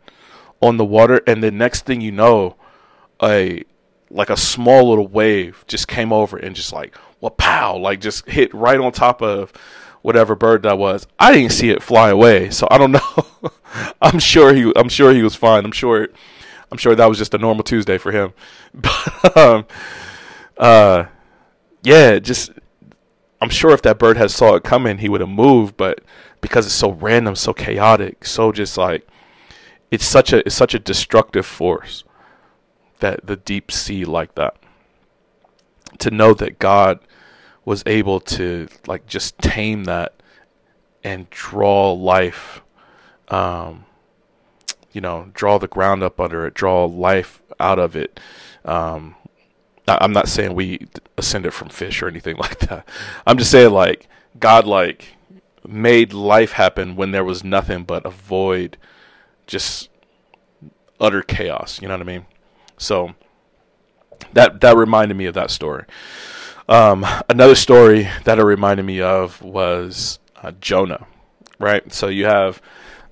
on 0.61 0.77
the 0.77 0.85
water, 0.85 1.21
and 1.27 1.43
the 1.43 1.51
next 1.51 1.85
thing 1.85 2.01
you 2.01 2.11
know, 2.11 2.55
a 3.21 3.63
like 4.09 4.29
a 4.29 4.37
small 4.37 4.89
little 4.89 5.07
wave 5.07 5.63
just 5.67 5.87
came 5.87 6.11
over 6.11 6.37
and 6.37 6.55
just 6.55 6.73
like 6.73 6.97
well 7.21 7.31
pow 7.31 7.77
like 7.77 8.01
just 8.01 8.27
hit 8.27 8.53
right 8.53 8.77
on 8.77 8.91
top 8.91 9.21
of 9.21 9.53
whatever 10.01 10.35
bird 10.35 10.63
that 10.63 10.77
was. 10.77 11.07
I 11.19 11.31
didn't 11.31 11.51
see 11.51 11.69
it 11.69 11.83
fly 11.83 12.09
away, 12.09 12.49
so 12.49 12.67
I 12.69 12.77
don't 12.77 12.91
know. 12.91 13.25
I'm 14.01 14.19
sure 14.19 14.53
he 14.53 14.71
I'm 14.75 14.89
sure 14.89 15.13
he 15.13 15.23
was 15.23 15.35
fine. 15.35 15.65
I'm 15.65 15.71
sure 15.71 16.09
I'm 16.71 16.77
sure 16.77 16.95
that 16.95 17.09
was 17.09 17.17
just 17.17 17.33
a 17.33 17.37
normal 17.37 17.63
Tuesday 17.63 17.97
for 17.97 18.11
him. 18.11 18.33
But 18.73 19.37
um, 19.37 19.65
uh 20.57 21.05
yeah, 21.83 22.19
just 22.19 22.51
I'm 23.41 23.49
sure 23.49 23.71
if 23.71 23.81
that 23.81 23.99
bird 23.99 24.17
had 24.17 24.31
saw 24.31 24.55
it 24.55 24.63
coming, 24.63 24.99
he 24.99 25.09
would 25.09 25.21
have 25.21 25.29
moved. 25.29 25.75
But 25.77 26.01
because 26.41 26.65
it's 26.65 26.75
so 26.75 26.91
random, 26.91 27.35
so 27.35 27.53
chaotic, 27.53 28.25
so 28.25 28.51
just 28.51 28.77
like 28.77 29.07
it's 29.89 30.05
such 30.05 30.31
a 30.31 30.45
it's 30.45 30.55
such 30.55 30.73
a 30.73 30.79
destructive 30.79 31.45
force 31.45 32.03
that 32.99 33.25
the 33.25 33.35
deep 33.35 33.71
sea 33.71 34.05
like 34.05 34.35
that. 34.35 34.55
To 35.99 36.09
know 36.09 36.33
that 36.35 36.57
God 36.57 36.99
was 37.65 37.83
able 37.85 38.19
to 38.19 38.67
like 38.87 39.05
just 39.07 39.37
tame 39.37 39.83
that 39.85 40.13
and 41.03 41.29
draw 41.29 41.91
life, 41.91 42.61
um, 43.29 43.85
you 44.91 45.01
know, 45.01 45.29
draw 45.33 45.57
the 45.57 45.67
ground 45.67 46.03
up 46.03 46.19
under 46.19 46.45
it, 46.45 46.53
draw 46.53 46.85
life 46.85 47.41
out 47.59 47.79
of 47.79 47.95
it. 47.95 48.19
Um, 48.65 49.15
I'm 49.87 50.13
not 50.13 50.27
saying 50.27 50.53
we 50.53 50.87
ascended 51.17 51.53
from 51.53 51.69
fish 51.69 52.01
or 52.01 52.07
anything 52.07 52.35
like 52.39 52.59
that. 52.59 52.87
I'm 53.25 53.37
just 53.37 53.51
saying 53.51 53.71
like 53.71 54.07
God 54.39 54.65
like 54.65 55.15
made 55.67 56.13
life 56.13 56.53
happen 56.53 56.95
when 56.95 57.11
there 57.11 57.23
was 57.23 57.43
nothing 57.43 57.83
but 57.83 58.05
a 58.05 58.09
void, 58.09 58.77
just 59.47 59.89
utter 60.99 61.21
chaos. 61.21 61.81
You 61.81 61.87
know 61.87 61.95
what 61.95 62.01
I 62.01 62.05
mean? 62.05 62.25
So 62.77 63.15
that 64.33 64.61
that 64.61 64.77
reminded 64.77 65.17
me 65.17 65.25
of 65.25 65.33
that 65.33 65.51
story. 65.51 65.85
Um, 66.69 67.05
another 67.29 67.55
story 67.55 68.07
that 68.23 68.39
it 68.39 68.43
reminded 68.43 68.83
me 68.83 69.01
of 69.01 69.41
was 69.41 70.19
uh, 70.41 70.51
Jonah, 70.61 71.07
right? 71.59 71.91
So 71.91 72.07
you 72.07 72.25
have 72.25 72.61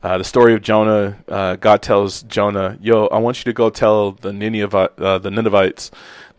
uh, 0.04 0.18
the 0.18 0.24
story 0.24 0.54
of 0.54 0.62
Jonah. 0.62 1.18
Uh, 1.28 1.56
God 1.56 1.82
tells 1.82 2.24
Jonah, 2.24 2.78
"Yo, 2.82 3.08
I 3.08 3.18
want 3.18 3.40
you 3.40 3.44
to 3.46 3.54
go 3.54 3.70
tell 3.70 4.12
the 4.12 4.32
Nineveh, 4.32 4.92
uh, 4.98 5.18
the 5.18 5.32
Ninevites 5.32 5.92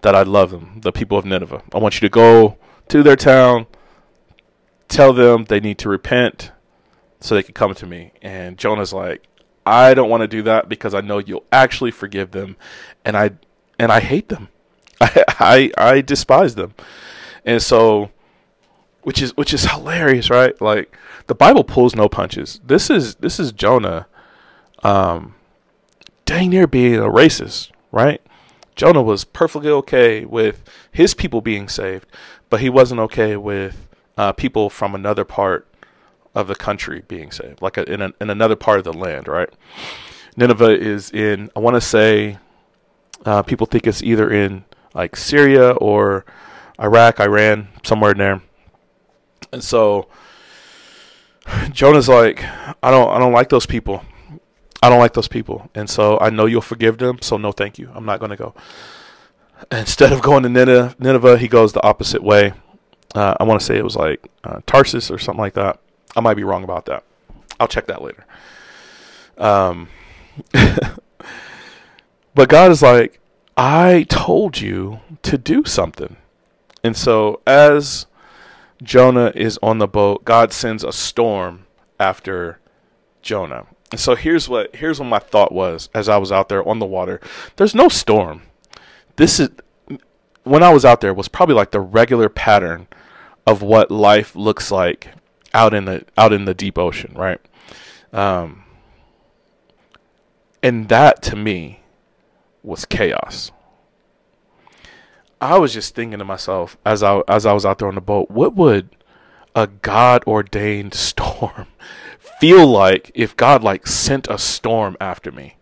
that 0.02 0.14
I 0.14 0.22
love 0.22 0.50
them, 0.50 0.80
the 0.80 0.92
people 0.92 1.18
of 1.18 1.24
Nineveh. 1.24 1.62
I 1.74 1.78
want 1.78 1.94
you 1.94 2.00
to 2.00 2.08
go 2.08 2.56
to 2.88 3.02
their 3.02 3.16
town, 3.16 3.66
tell 4.88 5.12
them 5.12 5.44
they 5.44 5.60
need 5.60 5.78
to 5.78 5.88
repent 5.88 6.52
so 7.20 7.34
they 7.34 7.42
can 7.42 7.54
come 7.54 7.74
to 7.74 7.86
me. 7.86 8.12
And 8.22 8.56
Jonah's 8.56 8.92
like, 8.92 9.26
I 9.66 9.94
don't 9.94 10.08
want 10.08 10.22
to 10.22 10.28
do 10.28 10.42
that 10.42 10.68
because 10.68 10.94
I 10.94 11.00
know 11.00 11.18
you'll 11.18 11.44
actually 11.52 11.90
forgive 11.90 12.30
them 12.30 12.56
and 13.04 13.16
I 13.16 13.32
and 13.78 13.92
I 13.92 14.00
hate 14.00 14.28
them. 14.28 14.48
I 15.10 15.24
I, 15.28 15.72
I 15.78 16.00
despise 16.00 16.54
them. 16.54 16.74
And 17.44 17.62
so 17.62 18.10
which 19.02 19.22
is 19.22 19.36
which 19.36 19.54
is 19.54 19.64
hilarious, 19.64 20.30
right? 20.30 20.60
Like 20.60 20.96
the 21.26 21.34
Bible 21.34 21.64
pulls 21.64 21.94
no 21.94 22.08
punches. 22.08 22.60
This 22.64 22.90
is 22.90 23.16
this 23.16 23.40
is 23.40 23.52
Jonah, 23.52 24.06
um, 24.82 25.34
dang 26.24 26.50
near 26.50 26.66
being 26.66 26.96
a 26.96 27.08
racist, 27.08 27.70
right? 27.92 28.20
Jonah 28.76 29.02
was 29.02 29.24
perfectly 29.24 29.70
okay 29.70 30.24
with 30.24 30.62
his 30.90 31.14
people 31.14 31.40
being 31.40 31.68
saved, 31.68 32.06
but 32.48 32.60
he 32.60 32.70
wasn't 32.70 33.00
okay 33.00 33.36
with 33.36 33.88
uh, 34.16 34.32
people 34.32 34.70
from 34.70 34.94
another 34.94 35.24
part 35.24 35.66
of 36.34 36.46
the 36.46 36.54
country 36.54 37.02
being 37.08 37.30
saved, 37.30 37.60
like 37.60 37.76
a, 37.76 37.92
in, 37.92 38.00
a, 38.00 38.12
in 38.20 38.30
another 38.30 38.56
part 38.56 38.78
of 38.78 38.84
the 38.84 38.92
land, 38.92 39.28
right? 39.28 39.50
Nineveh 40.36 40.78
is 40.78 41.10
in, 41.10 41.50
I 41.56 41.60
want 41.60 41.74
to 41.74 41.80
say, 41.80 42.38
uh, 43.26 43.42
people 43.42 43.66
think 43.66 43.86
it's 43.86 44.02
either 44.02 44.30
in 44.30 44.64
like 44.94 45.16
Syria 45.16 45.72
or 45.72 46.24
Iraq, 46.80 47.20
Iran, 47.20 47.68
somewhere 47.84 48.12
in 48.12 48.18
there. 48.18 48.42
And 49.52 49.62
so 49.62 50.08
Jonah's 51.72 52.08
like, 52.08 52.42
I 52.82 52.90
don't, 52.90 53.10
I 53.10 53.18
don't 53.18 53.32
like 53.32 53.48
those 53.48 53.66
people. 53.66 54.04
I 54.82 54.88
don't 54.88 54.98
like 54.98 55.12
those 55.12 55.28
people, 55.28 55.70
and 55.74 55.90
so 55.90 56.18
I 56.20 56.30
know 56.30 56.46
you'll 56.46 56.62
forgive 56.62 56.96
them. 56.98 57.18
So 57.20 57.36
no, 57.36 57.52
thank 57.52 57.78
you. 57.78 57.90
I'm 57.94 58.06
not 58.06 58.18
to 58.30 58.36
go. 58.36 58.54
Instead 59.70 60.10
of 60.10 60.22
going 60.22 60.42
to 60.42 60.48
Nineveh, 60.98 61.36
he 61.36 61.48
goes 61.48 61.74
the 61.74 61.82
opposite 61.82 62.22
way. 62.22 62.54
Uh, 63.14 63.34
I 63.38 63.44
want 63.44 63.60
to 63.60 63.66
say 63.66 63.76
it 63.76 63.84
was 63.84 63.96
like 63.96 64.26
uh, 64.42 64.60
Tarsus 64.66 65.10
or 65.10 65.18
something 65.18 65.40
like 65.40 65.54
that. 65.54 65.80
I 66.16 66.20
might 66.20 66.34
be 66.34 66.44
wrong 66.44 66.64
about 66.64 66.86
that. 66.86 67.04
I'll 67.58 67.68
check 67.68 67.88
that 67.88 68.00
later. 68.00 68.24
Um, 69.36 69.88
but 72.34 72.48
God 72.48 72.70
is 72.70 72.80
like, 72.80 73.20
I 73.62 74.06
told 74.08 74.58
you 74.58 75.00
to 75.20 75.36
do 75.36 75.66
something. 75.66 76.16
And 76.82 76.96
so 76.96 77.42
as 77.46 78.06
Jonah 78.82 79.32
is 79.34 79.58
on 79.62 79.76
the 79.76 79.86
boat, 79.86 80.24
God 80.24 80.50
sends 80.50 80.82
a 80.82 80.92
storm 80.92 81.66
after 81.98 82.58
Jonah. 83.20 83.66
And 83.90 84.00
so 84.00 84.14
here's 84.14 84.48
what 84.48 84.76
here's 84.76 84.98
what 84.98 85.10
my 85.10 85.18
thought 85.18 85.52
was 85.52 85.90
as 85.92 86.08
I 86.08 86.16
was 86.16 86.32
out 86.32 86.48
there 86.48 86.66
on 86.66 86.78
the 86.78 86.86
water. 86.86 87.20
There's 87.56 87.74
no 87.74 87.90
storm. 87.90 88.44
This 89.16 89.38
is 89.38 89.50
when 90.44 90.62
I 90.62 90.72
was 90.72 90.86
out 90.86 91.02
there 91.02 91.12
was 91.12 91.28
probably 91.28 91.54
like 91.54 91.70
the 91.70 91.80
regular 91.80 92.30
pattern 92.30 92.88
of 93.46 93.60
what 93.60 93.90
life 93.90 94.34
looks 94.34 94.70
like 94.70 95.08
out 95.52 95.74
in 95.74 95.84
the 95.84 96.06
out 96.16 96.32
in 96.32 96.46
the 96.46 96.54
deep 96.54 96.78
ocean, 96.78 97.12
right? 97.14 97.40
Um, 98.10 98.64
and 100.62 100.88
that 100.88 101.20
to 101.24 101.36
me 101.36 101.79
was 102.62 102.84
chaos. 102.84 103.50
I 105.40 105.58
was 105.58 105.72
just 105.72 105.94
thinking 105.94 106.18
to 106.18 106.24
myself 106.24 106.76
as 106.84 107.02
I 107.02 107.22
as 107.26 107.46
I 107.46 107.52
was 107.52 107.64
out 107.64 107.78
there 107.78 107.88
on 107.88 107.94
the 107.94 108.00
boat, 108.00 108.30
what 108.30 108.54
would 108.54 108.90
a 109.54 109.66
God 109.66 110.22
ordained 110.26 110.94
storm 110.94 111.66
feel 112.18 112.66
like 112.66 113.10
if 113.14 113.36
God 113.36 113.62
like 113.62 113.86
sent 113.86 114.28
a 114.28 114.38
storm 114.38 114.96
after 115.00 115.32
me? 115.32 115.56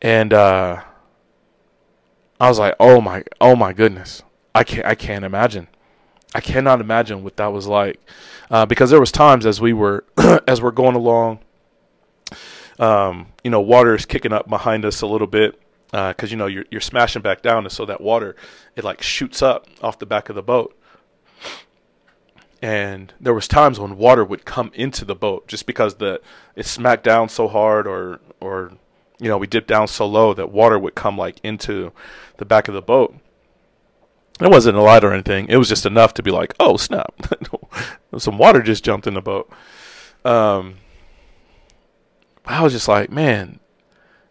And 0.00 0.32
uh 0.32 0.82
I 2.40 2.48
was 2.48 2.58
like, 2.58 2.76
"Oh 2.78 3.00
my 3.00 3.24
oh 3.40 3.56
my 3.56 3.72
goodness. 3.72 4.22
I 4.54 4.62
can't 4.62 4.86
I 4.86 4.94
can't 4.94 5.24
imagine. 5.24 5.66
I 6.34 6.40
cannot 6.40 6.80
imagine 6.80 7.24
what 7.24 7.36
that 7.38 7.52
was 7.52 7.66
like." 7.66 8.00
Uh, 8.50 8.64
because 8.64 8.90
there 8.90 9.00
was 9.00 9.12
times 9.12 9.44
as 9.44 9.60
we 9.60 9.72
were 9.72 10.04
as 10.46 10.62
we're 10.62 10.70
going 10.70 10.94
along 10.94 11.40
um, 12.78 13.26
you 13.42 13.50
know, 13.50 13.60
water 13.60 13.94
is 13.94 14.06
kicking 14.06 14.32
up 14.32 14.48
behind 14.48 14.84
us 14.84 15.00
a 15.00 15.06
little 15.06 15.26
bit 15.26 15.60
because 15.90 16.24
uh, 16.24 16.26
you 16.26 16.36
know 16.36 16.46
you're 16.46 16.66
you're 16.70 16.80
smashing 16.80 17.22
back 17.22 17.42
down, 17.42 17.64
and 17.64 17.72
so 17.72 17.84
that 17.86 18.00
water 18.00 18.36
it 18.76 18.84
like 18.84 19.02
shoots 19.02 19.42
up 19.42 19.66
off 19.82 19.98
the 19.98 20.06
back 20.06 20.28
of 20.28 20.34
the 20.34 20.42
boat. 20.42 20.74
And 22.60 23.14
there 23.20 23.34
was 23.34 23.46
times 23.46 23.78
when 23.78 23.96
water 23.96 24.24
would 24.24 24.44
come 24.44 24.72
into 24.74 25.04
the 25.04 25.14
boat 25.14 25.46
just 25.46 25.64
because 25.64 25.94
the 25.94 26.20
it 26.56 26.66
smacked 26.66 27.04
down 27.04 27.28
so 27.28 27.48
hard, 27.48 27.86
or 27.86 28.20
or 28.40 28.72
you 29.18 29.28
know 29.28 29.38
we 29.38 29.46
dipped 29.46 29.68
down 29.68 29.88
so 29.88 30.06
low 30.06 30.34
that 30.34 30.50
water 30.52 30.78
would 30.78 30.94
come 30.94 31.16
like 31.16 31.40
into 31.42 31.92
the 32.36 32.44
back 32.44 32.68
of 32.68 32.74
the 32.74 32.82
boat. 32.82 33.14
It 34.40 34.50
wasn't 34.50 34.76
a 34.76 34.82
lot 34.82 35.04
or 35.04 35.12
anything. 35.12 35.48
It 35.48 35.56
was 35.56 35.68
just 35.68 35.84
enough 35.86 36.14
to 36.14 36.22
be 36.22 36.30
like, 36.30 36.54
oh 36.60 36.76
snap, 36.76 37.12
some 38.18 38.38
water 38.38 38.62
just 38.62 38.84
jumped 38.84 39.06
in 39.06 39.14
the 39.14 39.22
boat. 39.22 39.50
Um, 40.24 40.76
I 42.48 42.62
was 42.62 42.72
just 42.72 42.88
like, 42.88 43.10
man, 43.10 43.60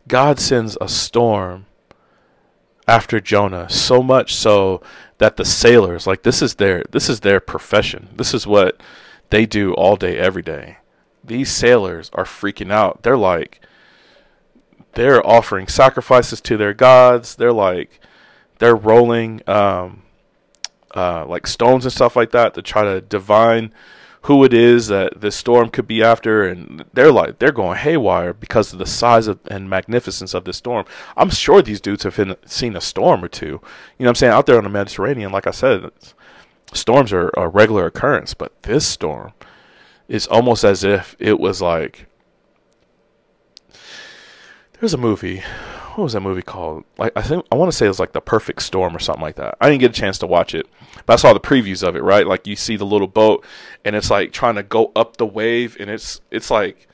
God 0.08 0.40
sends 0.40 0.76
a 0.82 0.90
storm 0.90 1.68
after 2.88 3.22
Jonah 3.22 3.70
so 3.70 4.02
much 4.02 4.34
so 4.34 4.82
that 5.20 5.38
the 5.38 5.46
sailors 5.46 6.08
like 6.08 6.24
this 6.24 6.42
is 6.42 6.56
their 6.56 6.84
this 6.92 7.10
is 7.10 7.20
their 7.20 7.40
profession. 7.40 8.10
This 8.16 8.34
is 8.34 8.48
what 8.48 8.82
they 9.30 9.46
do 9.46 9.74
all 9.74 9.96
day 9.96 10.18
every 10.18 10.42
day. 10.42 10.78
These 11.24 11.52
sailors 11.52 12.10
are 12.14 12.24
freaking 12.24 12.72
out. 12.72 13.04
They're 13.04 13.18
like 13.18 13.62
they're 14.94 15.26
offering 15.26 15.68
sacrifices 15.68 16.42
to 16.42 16.58
their 16.58 16.74
gods. 16.74 17.36
They're 17.36 17.54
like 17.54 18.00
they're 18.58 18.76
rolling 18.76 19.42
um 19.48 20.04
uh 20.96 21.26
like 21.28 21.46
stones 21.46 21.86
and 21.86 21.94
stuff 21.94 22.16
like 22.16 22.32
that 22.32 22.56
to 22.56 22.64
try 22.64 22.84
to 22.84 23.02
divine 23.02 23.74
who 24.24 24.44
it 24.44 24.54
is 24.54 24.88
that 24.88 25.22
the 25.22 25.32
storm 25.32 25.70
could 25.70 25.88
be 25.88 26.04
after, 26.04 26.46
and 26.48 26.84
they're 26.94 27.12
like 27.12 27.40
they're 27.40 27.52
going 27.52 27.78
haywire 27.78 28.34
because 28.34 28.74
of 28.74 28.80
the 28.80 28.86
size 28.86 29.28
of, 29.28 29.40
and 29.50 29.70
magnificence 29.70 30.34
of 30.34 30.46
this 30.46 30.58
storm. 30.58 30.86
I'm 31.16 31.30
sure 31.30 31.62
these 31.62 31.82
dudes 31.82 32.04
have 32.04 32.18
been, 32.18 32.36
seen 32.46 32.76
a 32.76 32.82
storm 32.82 33.24
or 33.24 33.28
two. 33.28 33.46
You 33.46 33.52
know 33.52 33.62
what 34.06 34.10
I'm 34.10 34.16
saying? 34.16 34.34
Out 34.34 34.46
there 34.46 34.58
on 34.58 34.64
the 34.64 34.70
Mediterranean, 34.70 35.32
like 35.32 35.48
I 35.48 35.52
said, 35.52 35.92
storms 36.74 37.14
are 37.14 37.32
a 37.38 37.48
regular 37.48 37.86
occurrence, 37.86 38.34
but 38.34 38.62
this 38.64 38.86
storm 38.86 39.34
is 40.08 40.28
almost 40.28 40.64
as 40.64 40.84
if 40.84 41.16
it 41.20 41.40
was 41.40 41.62
like 41.62 42.08
there's 44.80 44.94
a 44.94 44.98
movie 44.98 45.44
what 45.98 46.04
was 46.04 46.14
that 46.14 46.22
movie 46.22 46.44
called? 46.44 46.86
Like 46.98 47.12
I 47.16 47.24
think 47.24 47.46
I 47.52 47.56
want 47.56 47.72
to 47.72 47.78
say 47.78 47.86
it 47.86 47.90
was 47.90 48.00
like 48.00 48.14
The 48.14 48.22
Perfect 48.22 48.62
Storm 48.62 48.96
or 48.96 49.00
something 49.00 49.22
like 49.22 49.36
that. 49.38 49.58
I 49.60 49.68
didn't 49.68 49.82
get 49.82 49.92
a 49.92 50.00
chance 50.00 50.20
to 50.20 50.28
watch 50.28 50.54
it, 50.54 50.68
but 51.06 51.14
I 51.14 51.16
saw 51.16 51.34
the 51.34 51.40
previews 51.40 51.86
of 51.86 51.96
it. 51.96 52.04
Right, 52.04 52.28
like 52.28 52.46
you 52.46 52.56
see 52.56 52.76
the 52.76 52.86
little 52.86 53.08
boat, 53.08 53.44
and 53.84 53.96
it's 53.96 54.12
like 54.12 54.32
trying 54.32 54.56
to 54.56 54.64
go 54.64 54.92
up 54.96 55.18
the 55.18 55.26
wave, 55.26 55.76
and 55.80 55.90
it's 55.90 56.22
it's 56.30 56.52
like 56.52 56.88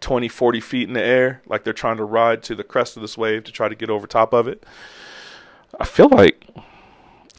20, 0.00 0.28
40 0.28 0.60
feet 0.60 0.88
in 0.88 0.94
the 0.94 1.02
air, 1.02 1.42
like 1.46 1.62
they're 1.62 1.72
trying 1.72 1.98
to 1.98 2.04
ride 2.04 2.42
to 2.44 2.54
the 2.56 2.64
crest 2.64 2.96
of 2.96 3.02
this 3.02 3.16
wave 3.16 3.44
to 3.44 3.52
try 3.52 3.68
to 3.68 3.74
get 3.74 3.88
over 3.88 4.06
top 4.06 4.32
of 4.32 4.48
it. 4.48 4.64
I 5.78 5.84
feel 5.84 6.08
like 6.08 6.44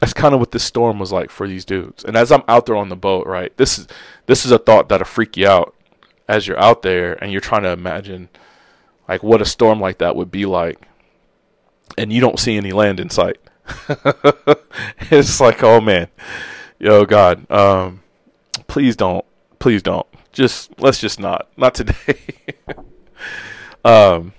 that's 0.00 0.14
kind 0.14 0.32
of 0.32 0.40
what 0.40 0.52
this 0.52 0.64
storm 0.64 0.98
was 0.98 1.12
like 1.12 1.30
for 1.30 1.46
these 1.46 1.64
dudes. 1.64 2.04
And 2.04 2.16
as 2.16 2.32
I'm 2.32 2.42
out 2.48 2.66
there 2.66 2.76
on 2.76 2.88
the 2.88 2.96
boat, 2.96 3.26
right, 3.26 3.54
this 3.58 3.78
is 3.78 3.86
this 4.26 4.46
is 4.46 4.50
a 4.50 4.58
thought 4.58 4.88
that'll 4.88 5.04
freak 5.04 5.36
you 5.36 5.46
out 5.46 5.74
as 6.26 6.46
you're 6.46 6.58
out 6.58 6.82
there 6.82 7.22
and 7.22 7.30
you're 7.30 7.40
trying 7.40 7.64
to 7.64 7.70
imagine 7.70 8.30
like 9.08 9.22
what 9.22 9.42
a 9.42 9.44
storm 9.44 9.80
like 9.80 9.98
that 9.98 10.16
would 10.16 10.30
be 10.30 10.46
like 10.46 10.88
and 11.98 12.12
you 12.12 12.20
don't 12.20 12.38
see 12.38 12.56
any 12.56 12.72
land 12.72 13.00
in 13.00 13.10
sight. 13.10 13.38
it's 15.10 15.40
like, 15.40 15.62
oh 15.62 15.80
man, 15.80 16.08
yo 16.78 17.04
God, 17.04 17.50
um, 17.50 18.02
please 18.66 18.96
don't, 18.96 19.24
please 19.58 19.82
don't. 19.82 20.06
Just 20.32 20.70
let's 20.80 21.00
just 21.00 21.20
not, 21.20 21.48
not 21.56 21.74
today. 21.74 22.18
um, 23.84 24.32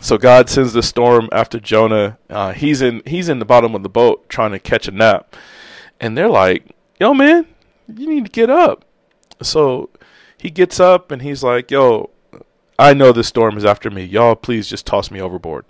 so 0.00 0.18
God 0.18 0.48
sends 0.48 0.72
the 0.72 0.82
storm 0.82 1.28
after 1.32 1.58
Jonah. 1.58 2.18
Uh, 2.30 2.52
he's 2.52 2.82
in, 2.82 3.02
he's 3.06 3.28
in 3.28 3.38
the 3.38 3.44
bottom 3.44 3.74
of 3.74 3.82
the 3.82 3.88
boat 3.88 4.28
trying 4.28 4.52
to 4.52 4.58
catch 4.58 4.86
a 4.86 4.92
nap, 4.92 5.34
and 6.00 6.16
they're 6.16 6.28
like, 6.28 6.70
yo 7.00 7.14
man, 7.14 7.46
you 7.88 8.06
need 8.06 8.26
to 8.26 8.30
get 8.30 8.50
up. 8.50 8.84
So 9.42 9.90
he 10.36 10.50
gets 10.50 10.78
up 10.80 11.10
and 11.10 11.22
he's 11.22 11.42
like, 11.42 11.70
yo, 11.70 12.10
I 12.78 12.94
know 12.94 13.12
this 13.12 13.28
storm 13.28 13.56
is 13.56 13.64
after 13.64 13.90
me. 13.90 14.04
Y'all, 14.04 14.36
please 14.36 14.68
just 14.68 14.86
toss 14.86 15.10
me 15.10 15.20
overboard. 15.20 15.64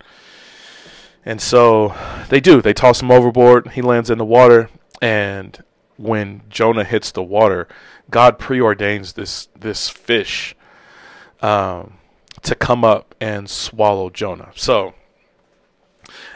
And 1.25 1.41
so 1.41 1.93
they 2.29 2.39
do. 2.39 2.61
They 2.61 2.73
toss 2.73 3.01
him 3.01 3.11
overboard. 3.11 3.71
He 3.71 3.81
lands 3.81 4.09
in 4.09 4.17
the 4.17 4.25
water. 4.25 4.69
And 5.01 5.61
when 5.97 6.41
Jonah 6.49 6.83
hits 6.83 7.11
the 7.11 7.23
water, 7.23 7.67
God 8.09 8.39
preordains 8.39 9.13
this 9.13 9.49
this 9.57 9.89
fish 9.89 10.55
um, 11.41 11.97
to 12.41 12.55
come 12.55 12.83
up 12.83 13.15
and 13.19 13.49
swallow 13.49 14.09
Jonah. 14.09 14.51
So 14.55 14.93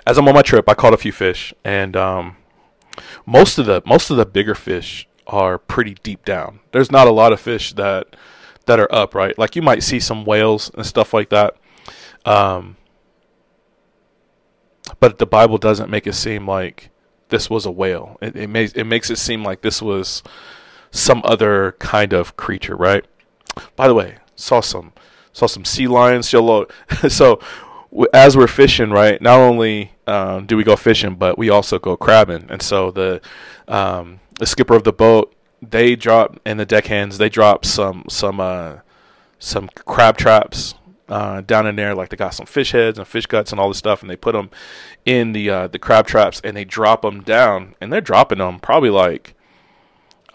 as 0.05 0.17
I'm 0.17 0.27
on 0.27 0.35
my 0.35 0.41
trip, 0.41 0.69
I 0.69 0.73
caught 0.73 0.93
a 0.93 0.97
few 0.97 1.11
fish, 1.11 1.53
and 1.63 1.95
um, 1.95 2.37
most 3.25 3.57
of 3.57 3.65
the 3.65 3.81
most 3.85 4.09
of 4.09 4.17
the 4.17 4.25
bigger 4.25 4.55
fish 4.55 5.07
are 5.25 5.57
pretty 5.57 5.95
deep 6.03 6.25
down. 6.25 6.59
There's 6.71 6.91
not 6.91 7.07
a 7.07 7.11
lot 7.11 7.33
of 7.33 7.39
fish 7.39 7.73
that 7.73 8.15
that 8.65 8.79
are 8.79 8.93
up, 8.93 9.15
right? 9.15 9.37
Like 9.37 9.55
you 9.55 9.61
might 9.61 9.83
see 9.83 9.99
some 9.99 10.25
whales 10.25 10.71
and 10.75 10.85
stuff 10.85 11.13
like 11.13 11.29
that. 11.29 11.55
Um, 12.25 12.77
but 14.99 15.17
the 15.17 15.25
Bible 15.25 15.57
doesn't 15.57 15.89
make 15.89 16.07
it 16.07 16.13
seem 16.13 16.47
like 16.47 16.89
this 17.29 17.49
was 17.49 17.65
a 17.65 17.71
whale. 17.71 18.17
It, 18.21 18.35
it 18.35 18.47
makes 18.47 18.73
it 18.73 18.83
makes 18.85 19.09
it 19.09 19.17
seem 19.17 19.43
like 19.43 19.61
this 19.61 19.81
was 19.81 20.23
some 20.91 21.21
other 21.25 21.75
kind 21.79 22.13
of 22.13 22.37
creature, 22.37 22.75
right? 22.75 23.05
By 23.75 23.87
the 23.87 23.93
way, 23.93 24.17
saw 24.35 24.61
some 24.61 24.93
saw 25.31 25.47
some 25.47 25.65
sea 25.65 25.87
lions. 25.87 26.33
So 27.09 27.39
as 28.11 28.35
we're 28.35 28.47
fishing, 28.47 28.89
right? 28.89 29.21
Not 29.21 29.39
only 29.39 29.91
um, 30.07 30.47
do 30.47 30.57
we 30.57 30.63
go 30.63 30.75
fishing, 30.75 31.15
but 31.15 31.37
we 31.37 31.49
also 31.49 31.77
go 31.77 31.95
crabbing. 31.95 32.47
And 32.49 32.61
so 32.61 32.91
the 32.91 33.21
um, 33.67 34.19
the 34.39 34.45
skipper 34.45 34.75
of 34.75 34.83
the 34.83 34.93
boat 34.93 35.33
they 35.69 35.95
drop 35.95 36.39
and 36.45 36.59
the 36.59 36.65
deckhands 36.65 37.17
they 37.17 37.29
drop 37.29 37.65
some 37.65 38.03
some 38.09 38.39
uh 38.39 38.77
some 39.39 39.69
crab 39.85 40.17
traps 40.17 40.75
uh, 41.09 41.41
down 41.41 41.67
in 41.67 41.75
there. 41.75 41.95
Like 41.95 42.09
they 42.09 42.17
got 42.17 42.33
some 42.33 42.45
fish 42.45 42.71
heads 42.71 42.97
and 42.97 43.07
fish 43.07 43.25
guts 43.25 43.51
and 43.51 43.59
all 43.59 43.67
this 43.67 43.77
stuff, 43.77 44.01
and 44.01 44.09
they 44.09 44.15
put 44.15 44.33
them 44.33 44.49
in 45.05 45.33
the 45.33 45.49
uh, 45.49 45.67
the 45.67 45.79
crab 45.79 46.07
traps 46.07 46.41
and 46.43 46.55
they 46.55 46.65
drop 46.65 47.01
them 47.01 47.21
down, 47.21 47.75
and 47.81 47.91
they're 47.91 48.01
dropping 48.01 48.39
them 48.39 48.59
probably 48.59 48.89
like 48.89 49.35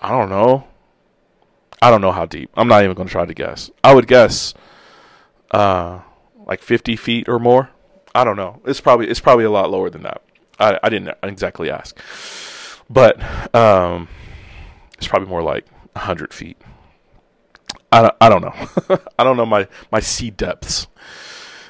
I 0.01 0.11
don't 0.11 0.31
know, 0.31 0.67
I 1.83 1.91
don't 1.91 2.01
know 2.01 2.13
how 2.13 2.27
deep. 2.27 2.51
I'm 2.55 2.69
not 2.69 2.85
even 2.85 2.95
going 2.95 3.09
to 3.09 3.13
try 3.13 3.25
to 3.25 3.35
guess. 3.35 3.71
I 3.83 3.95
would 3.95 4.07
guess 4.07 4.55
uh, 5.51 6.01
like 6.47 6.63
50 6.63 6.97
feet 6.97 7.29
or 7.29 7.39
more. 7.39 7.71
I 8.15 8.25
don't 8.25 8.37
know. 8.37 8.61
It's 8.65 8.81
probably 8.81 9.09
it's 9.09 9.21
probably 9.21 9.45
a 9.45 9.51
lot 9.51 9.71
lower 9.71 9.91
than 9.91 10.03
that. 10.03 10.23
I 10.59 10.79
I 10.83 10.89
didn't 10.89 11.17
exactly 11.23 11.71
ask, 11.71 11.99
but 12.89 13.21
um, 13.55 14.09
it's 14.97 15.07
probably 15.07 15.29
more 15.29 15.43
like 15.43 15.67
100 15.93 16.33
feet. 16.33 16.61
I 17.91 18.03
don't, 18.03 18.15
I 18.21 18.29
don't 18.29 18.43
know. 18.43 18.99
I 19.19 19.25
don't 19.25 19.37
know 19.37 19.47
my, 19.47 19.67
my 19.91 20.01
sea 20.01 20.31
depths. 20.31 20.87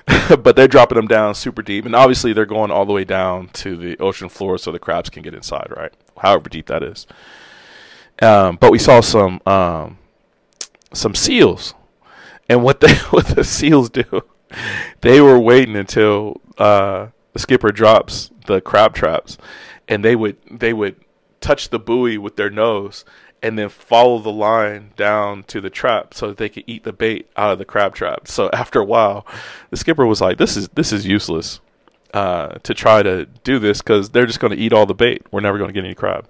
but 0.42 0.56
they're 0.56 0.68
dropping 0.68 0.96
them 0.96 1.06
down 1.06 1.34
super 1.34 1.62
deep. 1.62 1.84
And 1.84 1.94
obviously, 1.94 2.32
they're 2.32 2.46
going 2.46 2.70
all 2.70 2.86
the 2.86 2.92
way 2.92 3.04
down 3.04 3.48
to 3.48 3.76
the 3.76 3.98
ocean 3.98 4.28
floor 4.28 4.58
so 4.58 4.72
the 4.72 4.78
crabs 4.78 5.10
can 5.10 5.22
get 5.22 5.34
inside, 5.34 5.68
right? 5.76 5.92
However 6.18 6.48
deep 6.48 6.66
that 6.66 6.82
is. 6.82 7.06
Um, 8.20 8.56
but 8.56 8.72
we 8.72 8.78
saw 8.78 9.00
some 9.00 9.40
um, 9.46 9.98
some 10.92 11.14
seals. 11.14 11.74
And 12.48 12.62
what, 12.62 12.80
they, 12.80 12.94
what 13.10 13.26
the 13.26 13.44
seals 13.44 13.90
do, 13.90 14.22
they 15.02 15.20
were 15.20 15.38
waiting 15.38 15.76
until 15.76 16.40
uh, 16.56 17.08
the 17.32 17.38
skipper 17.38 17.70
drops 17.70 18.30
the 18.46 18.60
crab 18.60 18.94
traps. 18.94 19.38
And 19.86 20.04
they 20.04 20.16
would 20.16 20.36
they 20.50 20.72
would 20.72 20.96
touch 21.40 21.68
the 21.68 21.78
buoy 21.78 22.18
with 22.18 22.36
their 22.36 22.50
nose 22.50 23.04
and 23.42 23.58
then 23.58 23.68
follow 23.68 24.18
the 24.18 24.32
line 24.32 24.92
down 24.96 25.44
to 25.44 25.60
the 25.60 25.70
trap 25.70 26.14
so 26.14 26.28
that 26.28 26.36
they 26.36 26.48
could 26.48 26.64
eat 26.66 26.84
the 26.84 26.92
bait 26.92 27.28
out 27.36 27.52
of 27.52 27.58
the 27.58 27.64
crab 27.64 27.94
trap. 27.94 28.28
So 28.28 28.50
after 28.52 28.80
a 28.80 28.84
while, 28.84 29.26
the 29.70 29.76
skipper 29.76 30.06
was 30.06 30.20
like, 30.20 30.38
"This 30.38 30.56
is 30.56 30.68
this 30.68 30.92
is 30.92 31.06
useless 31.06 31.60
uh, 32.14 32.58
to 32.62 32.74
try 32.74 33.02
to 33.02 33.26
do 33.44 33.58
this 33.58 33.80
because 33.80 34.10
they're 34.10 34.26
just 34.26 34.40
going 34.40 34.56
to 34.56 34.58
eat 34.58 34.72
all 34.72 34.86
the 34.86 34.94
bait. 34.94 35.26
We're 35.30 35.40
never 35.40 35.58
going 35.58 35.68
to 35.68 35.74
get 35.74 35.84
any 35.84 35.94
crab." 35.94 36.28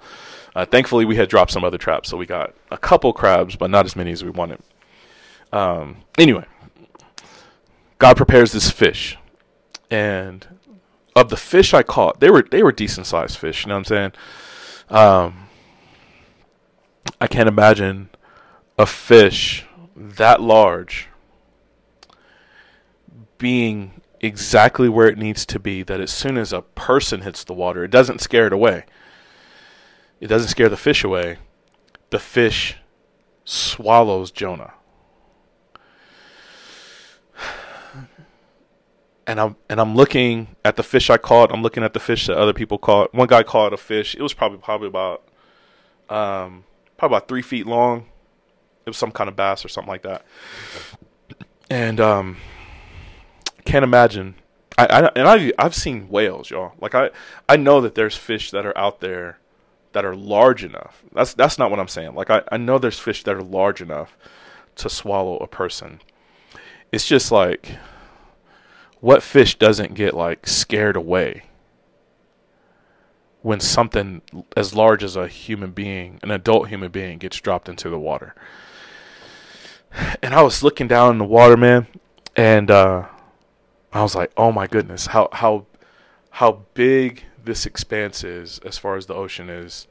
Uh, 0.54 0.64
thankfully, 0.64 1.04
we 1.04 1.16
had 1.16 1.28
dropped 1.28 1.50
some 1.50 1.64
other 1.64 1.78
traps, 1.78 2.08
so 2.08 2.16
we 2.16 2.26
got 2.26 2.54
a 2.70 2.78
couple 2.78 3.12
crabs, 3.12 3.54
but 3.56 3.70
not 3.70 3.84
as 3.84 3.94
many 3.94 4.10
as 4.10 4.24
we 4.24 4.30
wanted. 4.30 4.60
Um, 5.52 5.98
anyway, 6.18 6.44
God 7.98 8.16
prepares 8.16 8.52
this 8.52 8.70
fish, 8.70 9.16
and 9.90 10.46
of 11.14 11.30
the 11.30 11.36
fish 11.36 11.74
I 11.74 11.82
caught, 11.82 12.20
they 12.20 12.30
were 12.30 12.42
they 12.42 12.62
were 12.62 12.72
decent 12.72 13.06
sized 13.06 13.38
fish. 13.38 13.64
You 13.64 13.68
know 13.68 13.76
what 13.76 13.78
I'm 13.78 13.84
saying? 13.84 14.12
Um, 14.90 15.47
I 17.20 17.26
can't 17.26 17.48
imagine 17.48 18.10
a 18.78 18.86
fish 18.86 19.64
that 19.96 20.40
large 20.40 21.08
being 23.38 24.00
exactly 24.20 24.88
where 24.88 25.06
it 25.08 25.18
needs 25.18 25.46
to 25.46 25.58
be 25.58 25.82
that 25.82 26.00
as 26.00 26.10
soon 26.10 26.36
as 26.36 26.52
a 26.52 26.62
person 26.62 27.22
hits 27.22 27.44
the 27.44 27.54
water, 27.54 27.84
it 27.84 27.90
doesn't 27.90 28.20
scare 28.20 28.46
it 28.46 28.52
away. 28.52 28.84
It 30.20 30.26
doesn't 30.26 30.48
scare 30.48 30.68
the 30.68 30.76
fish 30.76 31.04
away. 31.04 31.38
The 32.10 32.18
fish 32.18 32.76
swallows 33.44 34.30
Jonah. 34.30 34.74
And 39.26 39.38
I'm 39.38 39.56
and 39.68 39.78
I'm 39.78 39.94
looking 39.94 40.56
at 40.64 40.76
the 40.76 40.82
fish 40.82 41.10
I 41.10 41.18
caught. 41.18 41.52
I'm 41.52 41.60
looking 41.60 41.84
at 41.84 41.92
the 41.92 42.00
fish 42.00 42.28
that 42.28 42.38
other 42.38 42.54
people 42.54 42.78
caught. 42.78 43.12
One 43.12 43.28
guy 43.28 43.42
caught 43.42 43.74
a 43.74 43.76
fish. 43.76 44.14
It 44.14 44.22
was 44.22 44.32
probably 44.32 44.56
probably 44.56 44.88
about 44.88 45.22
um, 46.08 46.64
probably 46.98 47.16
about 47.16 47.28
three 47.28 47.42
feet 47.42 47.66
long. 47.66 48.06
It 48.84 48.90
was 48.90 48.98
some 48.98 49.12
kind 49.12 49.28
of 49.28 49.36
bass 49.36 49.64
or 49.64 49.68
something 49.68 49.90
like 49.90 50.02
that. 50.02 50.26
And 51.70 52.00
um, 52.00 52.36
can't 53.64 53.84
imagine. 53.84 54.34
I, 54.76 54.86
I 54.86 55.10
and 55.16 55.28
I 55.28 55.52
I've 55.58 55.74
seen 55.74 56.08
whales, 56.08 56.50
y'all. 56.50 56.72
Like 56.80 56.94
I 56.94 57.10
I 57.48 57.56
know 57.56 57.80
that 57.80 57.94
there's 57.94 58.16
fish 58.16 58.50
that 58.50 58.66
are 58.66 58.76
out 58.76 59.00
there 59.00 59.38
that 59.92 60.04
are 60.04 60.14
large 60.14 60.64
enough. 60.64 61.02
That's 61.12 61.34
that's 61.34 61.58
not 61.58 61.70
what 61.70 61.80
I'm 61.80 61.88
saying. 61.88 62.14
Like 62.14 62.30
I, 62.30 62.42
I 62.50 62.56
know 62.56 62.78
there's 62.78 62.98
fish 62.98 63.24
that 63.24 63.34
are 63.34 63.42
large 63.42 63.80
enough 63.80 64.16
to 64.76 64.88
swallow 64.88 65.36
a 65.38 65.46
person. 65.46 66.00
It's 66.92 67.06
just 67.06 67.30
like 67.30 67.76
what 69.00 69.22
fish 69.22 69.58
doesn't 69.58 69.94
get 69.94 70.14
like 70.14 70.46
scared 70.46 70.96
away 70.96 71.42
when 73.42 73.60
something 73.60 74.22
as 74.56 74.74
large 74.74 75.04
as 75.04 75.16
a 75.16 75.28
human 75.28 75.70
being, 75.70 76.18
an 76.22 76.30
adult 76.30 76.68
human 76.68 76.90
being, 76.90 77.18
gets 77.18 77.40
dropped 77.40 77.68
into 77.68 77.88
the 77.88 77.98
water. 77.98 78.34
And 80.22 80.34
I 80.34 80.42
was 80.42 80.62
looking 80.62 80.88
down 80.88 81.12
in 81.12 81.18
the 81.18 81.24
water, 81.24 81.56
man, 81.56 81.86
and 82.36 82.70
uh, 82.70 83.06
I 83.92 84.02
was 84.02 84.14
like, 84.14 84.32
"Oh 84.36 84.52
my 84.52 84.66
goodness, 84.66 85.06
how 85.06 85.28
how 85.32 85.66
how 86.30 86.64
big 86.74 87.24
this 87.42 87.64
expanse 87.64 88.22
is 88.22 88.58
as 88.60 88.76
far 88.76 88.96
as 88.96 89.06
the 89.06 89.14
ocean 89.14 89.48
is. 89.48 89.86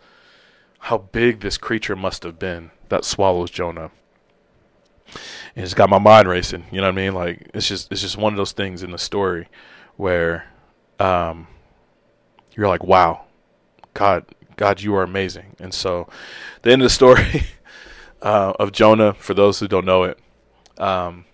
How 0.79 0.99
big 0.99 1.39
this 1.39 1.57
creature 1.57 1.95
must 1.95 2.21
have 2.23 2.37
been 2.37 2.71
that 2.89 3.05
swallows 3.05 3.49
Jonah." 3.49 3.91
And 5.55 5.63
it's 5.65 5.73
got 5.73 5.89
my 5.89 5.97
mind 5.97 6.27
racing. 6.27 6.65
You 6.71 6.81
know 6.81 6.87
what 6.87 6.93
I 6.93 6.95
mean? 6.95 7.13
Like 7.15 7.49
it's 7.53 7.67
just 7.67 7.91
it's 7.91 8.01
just 8.01 8.17
one 8.17 8.33
of 8.33 8.37
those 8.37 8.51
things 8.51 8.83
in 8.83 8.91
the 8.91 8.97
story 8.99 9.47
where 9.95 10.45
um, 10.99 11.47
you're 12.55 12.67
like, 12.67 12.83
"Wow, 12.83 13.25
God, 13.97 14.25
God, 14.57 14.79
you 14.81 14.93
are 14.95 15.01
amazing. 15.01 15.55
And 15.59 15.73
so, 15.73 16.07
the 16.61 16.71
end 16.71 16.83
of 16.83 16.85
the 16.85 16.91
story 16.91 17.45
uh, 18.21 18.53
of 18.59 18.71
Jonah, 18.71 19.15
for 19.15 19.33
those 19.33 19.59
who 19.59 19.67
don't 19.67 19.85
know 19.85 20.03
it, 20.03 20.19
um, 20.77 21.25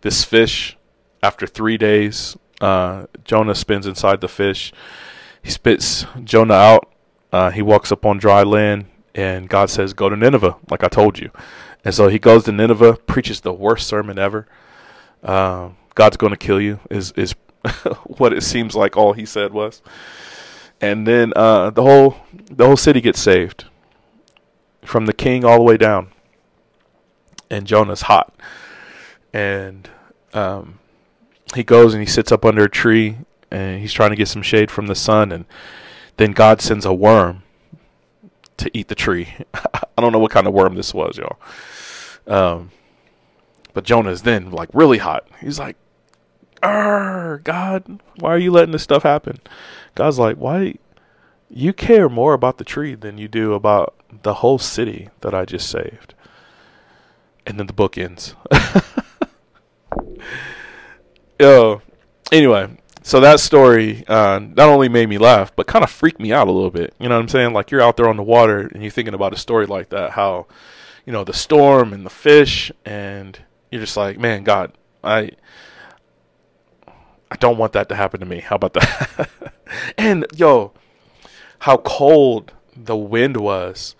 this 0.00 0.24
fish, 0.24 0.78
after 1.22 1.46
three 1.46 1.76
days, 1.76 2.38
uh, 2.62 3.04
Jonah 3.22 3.54
spins 3.54 3.86
inside 3.86 4.22
the 4.22 4.28
fish. 4.28 4.72
He 5.42 5.50
spits 5.50 6.06
Jonah 6.24 6.54
out. 6.54 6.90
Uh, 7.30 7.50
he 7.50 7.60
walks 7.60 7.92
up 7.92 8.06
on 8.06 8.16
dry 8.16 8.44
land, 8.44 8.86
and 9.14 9.46
God 9.46 9.68
says, 9.68 9.92
"Go 9.92 10.08
to 10.08 10.16
Nineveh, 10.16 10.56
like 10.70 10.82
I 10.82 10.88
told 10.88 11.18
you." 11.18 11.30
And 11.84 11.94
so 11.94 12.08
he 12.08 12.18
goes 12.18 12.44
to 12.44 12.52
Nineveh, 12.52 12.96
preaches 13.06 13.42
the 13.42 13.52
worst 13.52 13.86
sermon 13.86 14.18
ever. 14.18 14.46
Uh, 15.22 15.70
God's 15.94 16.16
going 16.16 16.32
to 16.32 16.38
kill 16.38 16.62
you 16.62 16.80
is 16.90 17.12
is 17.12 17.34
what 18.04 18.32
it 18.32 18.42
seems 18.42 18.74
like 18.74 18.96
all 18.96 19.12
he 19.12 19.26
said 19.26 19.52
was 19.52 19.82
and 20.84 21.06
then 21.06 21.32
uh, 21.34 21.70
the 21.70 21.82
whole 21.82 22.16
the 22.50 22.66
whole 22.66 22.76
city 22.76 23.00
gets 23.00 23.18
saved, 23.18 23.64
from 24.82 25.06
the 25.06 25.14
king 25.14 25.42
all 25.42 25.56
the 25.56 25.62
way 25.62 25.78
down. 25.78 26.08
And 27.50 27.66
Jonah's 27.66 28.02
hot, 28.02 28.34
and 29.32 29.88
um, 30.34 30.78
he 31.54 31.62
goes 31.62 31.94
and 31.94 32.02
he 32.02 32.06
sits 32.06 32.30
up 32.30 32.44
under 32.44 32.64
a 32.64 32.70
tree, 32.70 33.16
and 33.50 33.80
he's 33.80 33.94
trying 33.94 34.10
to 34.10 34.16
get 34.16 34.28
some 34.28 34.42
shade 34.42 34.70
from 34.70 34.86
the 34.86 34.94
sun, 34.94 35.32
and 35.32 35.46
then 36.18 36.32
God 36.32 36.60
sends 36.60 36.84
a 36.84 36.92
worm 36.92 37.42
to 38.58 38.70
eat 38.74 38.88
the 38.88 38.94
tree. 38.94 39.34
I 39.54 40.02
don't 40.02 40.12
know 40.12 40.18
what 40.18 40.32
kind 40.32 40.46
of 40.46 40.52
worm 40.52 40.74
this 40.74 40.92
was, 40.92 41.16
y'all. 41.16 41.38
Um, 42.26 42.70
but 43.72 43.84
Jonah 43.84 44.10
is 44.10 44.22
then 44.22 44.50
like 44.50 44.68
really 44.74 44.98
hot. 44.98 45.26
He's 45.40 45.58
like, 45.58 45.76
God, 47.42 48.00
why 48.18 48.30
are 48.30 48.38
you 48.38 48.50
letting 48.50 48.72
this 48.72 48.82
stuff 48.82 49.02
happen?" 49.02 49.40
God's 49.94 50.18
like, 50.18 50.36
why? 50.36 50.74
You 51.48 51.72
care 51.72 52.08
more 52.08 52.34
about 52.34 52.58
the 52.58 52.64
tree 52.64 52.94
than 52.94 53.18
you 53.18 53.28
do 53.28 53.54
about 53.54 53.94
the 54.22 54.34
whole 54.34 54.58
city 54.58 55.10
that 55.20 55.34
I 55.34 55.44
just 55.44 55.68
saved. 55.70 56.14
And 57.46 57.58
then 57.58 57.66
the 57.66 57.72
book 57.72 57.96
ends. 57.96 58.34
Yo, 61.40 61.82
anyway, 62.32 62.76
so 63.02 63.20
that 63.20 63.38
story 63.38 64.04
uh, 64.08 64.38
not 64.38 64.68
only 64.68 64.88
made 64.88 65.08
me 65.08 65.18
laugh, 65.18 65.54
but 65.54 65.66
kind 65.66 65.84
of 65.84 65.90
freaked 65.90 66.20
me 66.20 66.32
out 66.32 66.48
a 66.48 66.52
little 66.52 66.70
bit. 66.70 66.94
You 66.98 67.08
know 67.08 67.16
what 67.16 67.22
I'm 67.22 67.28
saying? 67.28 67.52
Like 67.52 67.70
you're 67.70 67.82
out 67.82 67.96
there 67.96 68.08
on 68.08 68.16
the 68.16 68.22
water 68.22 68.60
and 68.72 68.82
you're 68.82 68.90
thinking 68.90 69.14
about 69.14 69.34
a 69.34 69.38
story 69.38 69.66
like 69.66 69.90
that, 69.90 70.12
how, 70.12 70.46
you 71.04 71.12
know, 71.12 71.22
the 71.22 71.34
storm 71.34 71.92
and 71.92 72.04
the 72.06 72.10
fish, 72.10 72.72
and 72.84 73.38
you're 73.70 73.82
just 73.82 73.96
like, 73.96 74.18
man, 74.18 74.42
God, 74.42 74.72
I, 75.04 75.32
I 77.30 77.36
don't 77.36 77.58
want 77.58 77.72
that 77.72 77.88
to 77.88 77.94
happen 77.94 78.20
to 78.20 78.26
me. 78.26 78.40
How 78.40 78.56
about 78.56 78.74
that? 78.74 79.30
and 79.98 80.26
yo, 80.34 80.72
how 81.60 81.78
cold 81.78 82.52
the 82.76 82.96
wind 82.96 83.36
was. 83.36 83.96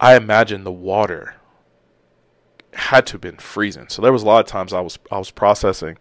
I 0.00 0.16
imagine 0.16 0.64
the 0.64 0.72
water 0.72 1.34
had 2.72 3.06
to 3.06 3.14
have 3.14 3.20
been 3.20 3.38
freezing. 3.38 3.88
So 3.88 4.02
there 4.02 4.12
was 4.12 4.22
a 4.22 4.26
lot 4.26 4.40
of 4.40 4.46
times 4.46 4.72
I 4.72 4.80
was 4.80 4.98
I 5.10 5.18
was 5.18 5.30
processing 5.30 5.98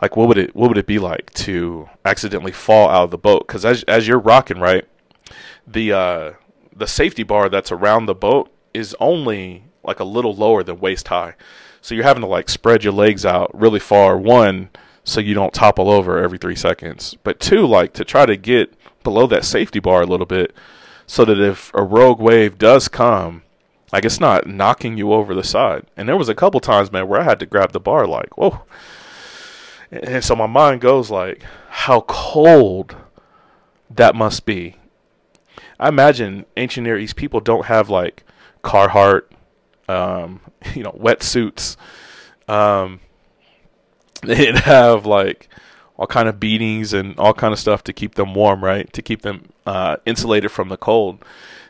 like 0.00 0.16
what 0.16 0.28
would 0.28 0.38
it 0.38 0.54
what 0.54 0.68
would 0.68 0.78
it 0.78 0.86
be 0.86 0.98
like 0.98 1.32
to 1.34 1.88
accidentally 2.04 2.52
fall 2.52 2.88
out 2.88 3.04
of 3.04 3.10
the 3.10 3.18
boat 3.18 3.46
cuz 3.48 3.64
as 3.64 3.82
as 3.84 4.06
you're 4.06 4.18
rocking, 4.18 4.60
right? 4.60 4.84
The 5.66 5.92
uh 5.92 6.32
the 6.74 6.86
safety 6.86 7.24
bar 7.24 7.48
that's 7.48 7.72
around 7.72 8.06
the 8.06 8.14
boat 8.14 8.52
is 8.72 8.94
only 9.00 9.64
like 9.82 9.98
a 9.98 10.04
little 10.04 10.34
lower 10.34 10.62
than 10.62 10.78
waist 10.78 11.08
high. 11.08 11.34
So 11.80 11.94
you're 11.94 12.04
having 12.04 12.22
to 12.22 12.28
like 12.28 12.48
spread 12.48 12.84
your 12.84 12.92
legs 12.92 13.26
out 13.26 13.50
really 13.52 13.80
far 13.80 14.16
one 14.16 14.70
so 15.08 15.20
you 15.20 15.34
don't 15.34 15.54
topple 15.54 15.90
over 15.90 16.18
every 16.18 16.38
3 16.38 16.54
seconds. 16.54 17.16
But 17.22 17.40
two 17.40 17.66
like 17.66 17.92
to 17.94 18.04
try 18.04 18.26
to 18.26 18.36
get 18.36 18.74
below 19.02 19.26
that 19.28 19.44
safety 19.44 19.80
bar 19.80 20.02
a 20.02 20.06
little 20.06 20.26
bit 20.26 20.54
so 21.06 21.24
that 21.24 21.40
if 21.40 21.72
a 21.74 21.82
rogue 21.82 22.20
wave 22.20 22.58
does 22.58 22.88
come, 22.88 23.42
Like 23.90 24.04
it's 24.04 24.20
not 24.20 24.46
knocking 24.46 24.98
you 24.98 25.12
over 25.14 25.34
the 25.34 25.42
side. 25.42 25.86
And 25.96 26.06
there 26.06 26.16
was 26.16 26.28
a 26.28 26.34
couple 26.34 26.60
times, 26.60 26.92
man, 26.92 27.08
where 27.08 27.20
I 27.20 27.24
had 27.24 27.40
to 27.40 27.46
grab 27.46 27.72
the 27.72 27.80
bar 27.80 28.06
like, 28.06 28.36
whoa. 28.36 28.60
And 29.90 30.22
so 30.22 30.36
my 30.36 30.46
mind 30.46 30.82
goes 30.82 31.10
like, 31.10 31.42
how 31.70 32.02
cold 32.02 32.94
that 33.88 34.14
must 34.14 34.44
be. 34.44 34.76
I 35.80 35.88
imagine 35.88 36.44
ancient 36.58 36.84
Near 36.84 36.98
East 36.98 37.16
people 37.16 37.40
don't 37.40 37.64
have 37.64 37.88
like 37.88 38.24
Carhartt, 38.62 39.22
um, 39.88 40.40
you 40.74 40.82
know, 40.82 40.92
wetsuits. 40.92 41.76
Um, 42.46 43.00
they'd 44.22 44.56
have 44.56 45.06
like 45.06 45.48
all 45.96 46.06
kind 46.06 46.28
of 46.28 46.38
beatings 46.38 46.92
and 46.92 47.18
all 47.18 47.34
kind 47.34 47.52
of 47.52 47.58
stuff 47.58 47.82
to 47.84 47.92
keep 47.92 48.14
them 48.14 48.34
warm, 48.34 48.64
right? 48.64 48.90
To 48.92 49.02
keep 49.02 49.22
them 49.22 49.46
uh, 49.66 49.96
insulated 50.06 50.50
from 50.50 50.68
the 50.68 50.76
cold. 50.76 51.24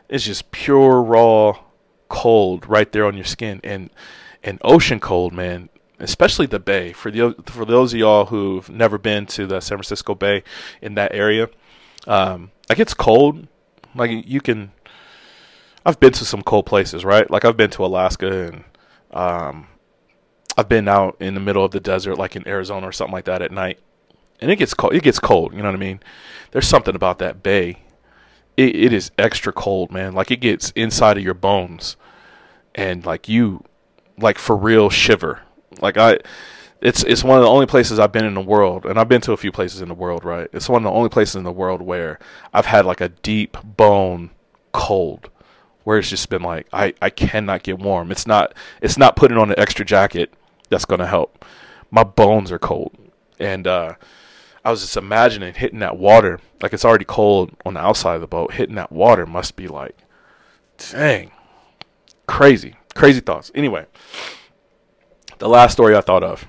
It's 0.07 0.23
just 0.23 0.51
pure 0.51 1.01
raw 1.01 1.59
cold 2.09 2.67
right 2.67 2.91
there 2.91 3.05
on 3.05 3.15
your 3.15 3.25
skin, 3.25 3.59
and 3.63 3.89
and 4.43 4.59
ocean 4.63 4.99
cold, 4.99 5.33
man. 5.33 5.69
Especially 5.99 6.45
the 6.45 6.59
bay. 6.59 6.93
For 6.93 7.11
the 7.11 7.35
for 7.45 7.65
those 7.65 7.93
of 7.93 7.99
y'all 7.99 8.25
who've 8.27 8.69
never 8.69 8.97
been 8.97 9.25
to 9.27 9.45
the 9.45 9.59
San 9.59 9.77
Francisco 9.77 10.15
Bay 10.15 10.43
in 10.81 10.95
that 10.95 11.13
area, 11.13 11.49
um, 12.07 12.51
like 12.69 12.79
it's 12.79 12.93
cold. 12.93 13.47
Like 13.95 14.11
you 14.25 14.41
can. 14.41 14.71
I've 15.85 15.99
been 15.99 16.13
to 16.13 16.25
some 16.25 16.43
cold 16.43 16.65
places, 16.65 17.03
right? 17.03 17.29
Like 17.29 17.45
I've 17.45 17.57
been 17.57 17.71
to 17.71 17.85
Alaska 17.85 18.47
and 18.47 18.63
um, 19.11 19.67
I've 20.59 20.67
been 20.67 20.89
out 20.89 21.15
in 21.21 21.35
the 21.35 21.39
middle 21.39 21.63
of 21.63 21.71
the 21.71 21.79
desert, 21.79 22.17
like 22.17 22.35
in 22.35 22.45
Arizona 22.45 22.85
or 22.85 22.91
something 22.91 23.13
like 23.13 23.23
that, 23.25 23.41
at 23.41 23.49
night, 23.49 23.79
and 24.41 24.51
it 24.51 24.57
gets 24.57 24.73
cold. 24.73 24.93
It 24.93 25.03
gets 25.03 25.17
cold. 25.17 25.53
You 25.53 25.59
know 25.59 25.69
what 25.69 25.75
I 25.75 25.79
mean? 25.79 26.01
There's 26.51 26.67
something 26.67 26.95
about 26.95 27.19
that 27.19 27.41
bay. 27.41 27.83
It, 28.57 28.75
it 28.75 28.93
is 28.93 29.09
extra 29.17 29.53
cold, 29.53 29.89
man. 29.89 30.11
Like 30.13 30.31
it 30.31 30.41
gets 30.41 30.71
inside 30.71 31.17
of 31.17 31.23
your 31.23 31.33
bones, 31.33 31.95
and 32.75 33.05
like 33.05 33.29
you, 33.29 33.63
like 34.17 34.37
for 34.37 34.57
real, 34.57 34.89
shiver. 34.89 35.39
Like 35.79 35.95
I, 35.95 36.19
it's 36.81 37.05
it's 37.05 37.23
one 37.23 37.37
of 37.37 37.43
the 37.45 37.49
only 37.49 37.65
places 37.65 37.97
I've 37.97 38.11
been 38.11 38.25
in 38.25 38.33
the 38.33 38.41
world, 38.41 38.85
and 38.85 38.99
I've 38.99 39.07
been 39.07 39.21
to 39.21 39.31
a 39.31 39.37
few 39.37 39.53
places 39.53 39.79
in 39.79 39.87
the 39.87 39.95
world, 39.95 40.25
right? 40.25 40.49
It's 40.51 40.67
one 40.67 40.85
of 40.85 40.91
the 40.91 40.97
only 40.97 41.09
places 41.09 41.37
in 41.37 41.43
the 41.43 41.53
world 41.53 41.81
where 41.81 42.19
I've 42.53 42.65
had 42.65 42.85
like 42.85 42.99
a 42.99 43.07
deep 43.07 43.55
bone 43.63 44.31
cold, 44.73 45.29
where 45.85 45.97
it's 45.97 46.09
just 46.09 46.27
been 46.27 46.41
like 46.41 46.67
I 46.73 46.95
I 47.01 47.11
cannot 47.11 47.63
get 47.63 47.79
warm. 47.79 48.11
It's 48.11 48.27
not 48.27 48.53
it's 48.81 48.97
not 48.97 49.15
putting 49.15 49.37
on 49.37 49.51
an 49.51 49.57
extra 49.57 49.85
jacket 49.85 50.33
that's 50.69 50.85
gonna 50.85 51.07
help. 51.07 51.45
My 51.91 52.03
bones 52.03 52.51
are 52.51 52.59
cold, 52.59 52.95
and 53.39 53.65
uh, 53.67 53.95
I 54.63 54.71
was 54.71 54.81
just 54.81 54.97
imagining 54.97 55.53
hitting 55.53 55.79
that 55.79 55.97
water 55.97 56.39
like 56.61 56.73
it's 56.73 56.85
already 56.85 57.05
cold 57.05 57.51
on 57.65 57.73
the 57.73 57.79
outside 57.79 58.15
of 58.15 58.21
the 58.21 58.27
boat. 58.27 58.53
Hitting 58.53 58.75
that 58.75 58.91
water 58.91 59.25
must 59.25 59.55
be 59.55 59.67
like, 59.67 59.97
dang, 60.91 61.31
crazy, 62.27 62.75
crazy 62.95 63.19
thoughts. 63.19 63.51
Anyway, 63.55 63.85
the 65.39 65.49
last 65.49 65.73
story 65.73 65.95
I 65.95 66.01
thought 66.01 66.23
of, 66.23 66.45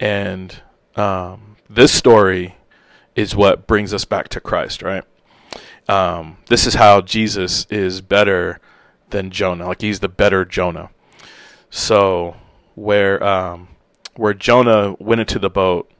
and 0.00 0.60
um, 0.96 1.56
this 1.68 1.92
story 1.92 2.56
is 3.14 3.36
what 3.36 3.66
brings 3.66 3.94
us 3.94 4.04
back 4.04 4.28
to 4.30 4.40
Christ, 4.40 4.82
right? 4.82 5.04
Um, 5.88 6.38
this 6.48 6.66
is 6.66 6.74
how 6.74 7.00
Jesus 7.00 7.66
is 7.70 8.00
better 8.00 8.60
than 9.10 9.30
Jonah. 9.30 9.68
Like 9.68 9.80
he's 9.80 10.00
the 10.00 10.08
better 10.08 10.44
Jonah. 10.44 10.90
So 11.70 12.36
where 12.74 13.22
um, 13.22 13.68
where 14.16 14.34
Jonah 14.34 14.94
went 14.98 15.20
into 15.20 15.38
the 15.38 15.50
boat 15.50 15.90